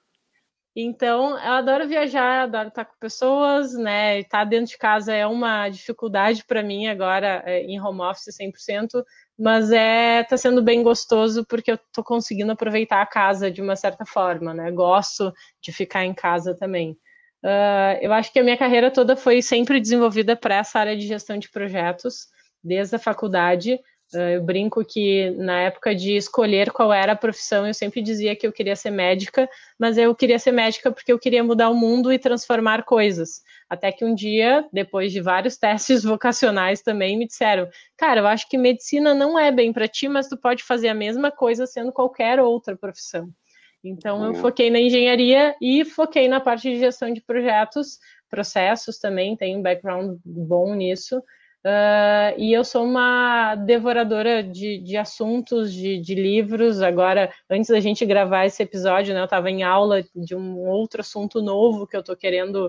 [0.79, 4.20] Então, eu adoro viajar, adoro estar com pessoas, né?
[4.20, 9.03] Estar dentro de casa é uma dificuldade para mim agora, é, em home office 100%,
[9.39, 13.74] mas é tá sendo bem gostoso porque eu estou conseguindo aproveitar a casa de uma
[13.74, 14.70] certa forma, né?
[14.70, 16.93] Gosto de ficar em casa também.
[17.43, 21.07] Uh, eu acho que a minha carreira toda foi sempre desenvolvida para essa área de
[21.07, 22.27] gestão de projetos,
[22.62, 23.81] desde a faculdade.
[24.13, 28.47] Eu brinco que na época de escolher qual era a profissão, eu sempre dizia que
[28.47, 29.49] eu queria ser médica,
[29.79, 33.43] mas eu queria ser médica porque eu queria mudar o mundo e transformar coisas.
[33.69, 38.49] Até que um dia, depois de vários testes vocacionais também, me disseram: Cara, eu acho
[38.49, 41.93] que medicina não é bem para ti, mas tu pode fazer a mesma coisa sendo
[41.93, 43.29] qualquer outra profissão.
[43.83, 47.99] Então, eu foquei na engenharia e foquei na parte de gestão de projetos,
[48.29, 51.23] processos também, tenho um background bom nisso.
[51.67, 56.81] Uh, e eu sou uma devoradora de, de assuntos, de, de, livros.
[56.81, 61.01] Agora, antes da gente gravar esse episódio, né, eu estava em aula de um outro
[61.01, 62.69] assunto novo que eu estou querendo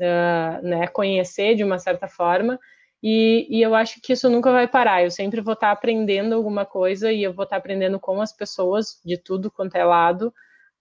[0.00, 2.58] uh, né, conhecer de uma certa forma.
[3.02, 5.04] E, e, eu acho que isso nunca vai parar.
[5.04, 8.18] Eu sempre vou estar tá aprendendo alguma coisa e eu vou estar tá aprendendo com
[8.18, 10.32] as pessoas de tudo quanto é lado,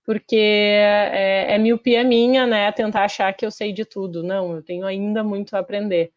[0.06, 2.72] porque é, é miopia minha, né?
[2.72, 4.24] Tentar achar que eu sei de tudo.
[4.24, 6.14] Não, eu tenho ainda muito a aprender.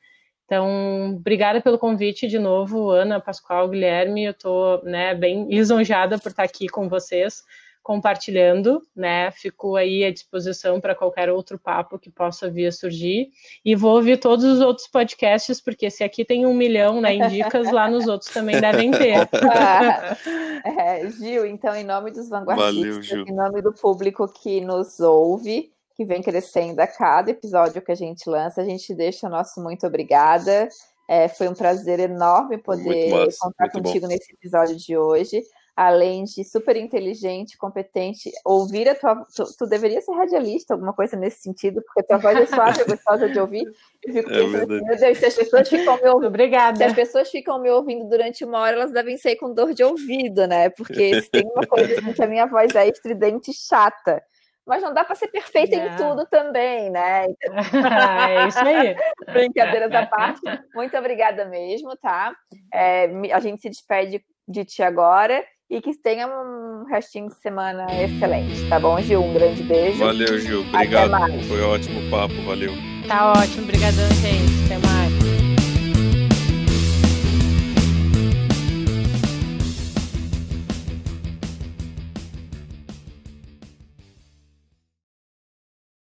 [0.50, 4.24] Então, obrigada pelo convite de novo, Ana, Pascoal, Guilherme.
[4.24, 7.44] Eu estou né, bem lisonjada por estar aqui com vocês,
[7.84, 9.30] compartilhando, né?
[9.30, 13.28] Fico aí à disposição para qualquer outro papo que possa vir a surgir.
[13.64, 17.28] E vou ouvir todos os outros podcasts, porque se aqui tem um milhão né, em
[17.28, 19.28] dicas, lá nos outros também devem ter.
[19.54, 20.16] Ah,
[20.66, 25.70] é, Gil, então, em nome dos vanguardistas, Valeu, em nome do público que nos ouve,
[26.00, 28.62] que vem crescendo a cada episódio que a gente lança.
[28.62, 30.66] A gente deixa nosso muito obrigada.
[31.06, 34.06] É, foi um prazer enorme poder contar contigo bom.
[34.06, 35.42] nesse episódio de hoje.
[35.76, 39.26] Além de super inteligente, competente, ouvir a tua.
[39.36, 42.80] Tu, tu, deveria ser radialista, alguma coisa nesse sentido, porque a tua voz é suave,
[42.80, 43.64] é gostosa de ouvir.
[44.02, 46.28] Eu fico é pensando assim, meu Deus, se as pessoas ficam me ouvindo.
[46.28, 46.78] Obrigada.
[46.78, 49.84] Se as pessoas ficam me ouvindo durante uma hora, elas devem ser com dor de
[49.84, 50.70] ouvido, né?
[50.70, 54.22] Porque se tem uma coisa assim, que a minha voz é estridente e chata
[54.66, 57.26] mas não dá para ser perfeita em tudo também, né?
[58.28, 58.96] é isso aí.
[59.32, 60.40] Brincadeiras à parte.
[60.74, 62.34] Muito obrigada mesmo, tá?
[62.72, 67.86] É, a gente se despede de ti agora e que tenha um restinho de semana
[68.02, 69.22] excelente, tá bom, Gil?
[69.22, 70.04] Um grande beijo.
[70.04, 70.60] Valeu, Gil.
[70.62, 71.42] Obrigado.
[71.46, 72.72] Foi ótimo o papo, valeu.
[73.06, 74.64] Tá ótimo, obrigadão, gente.
[74.66, 74.99] Até mais.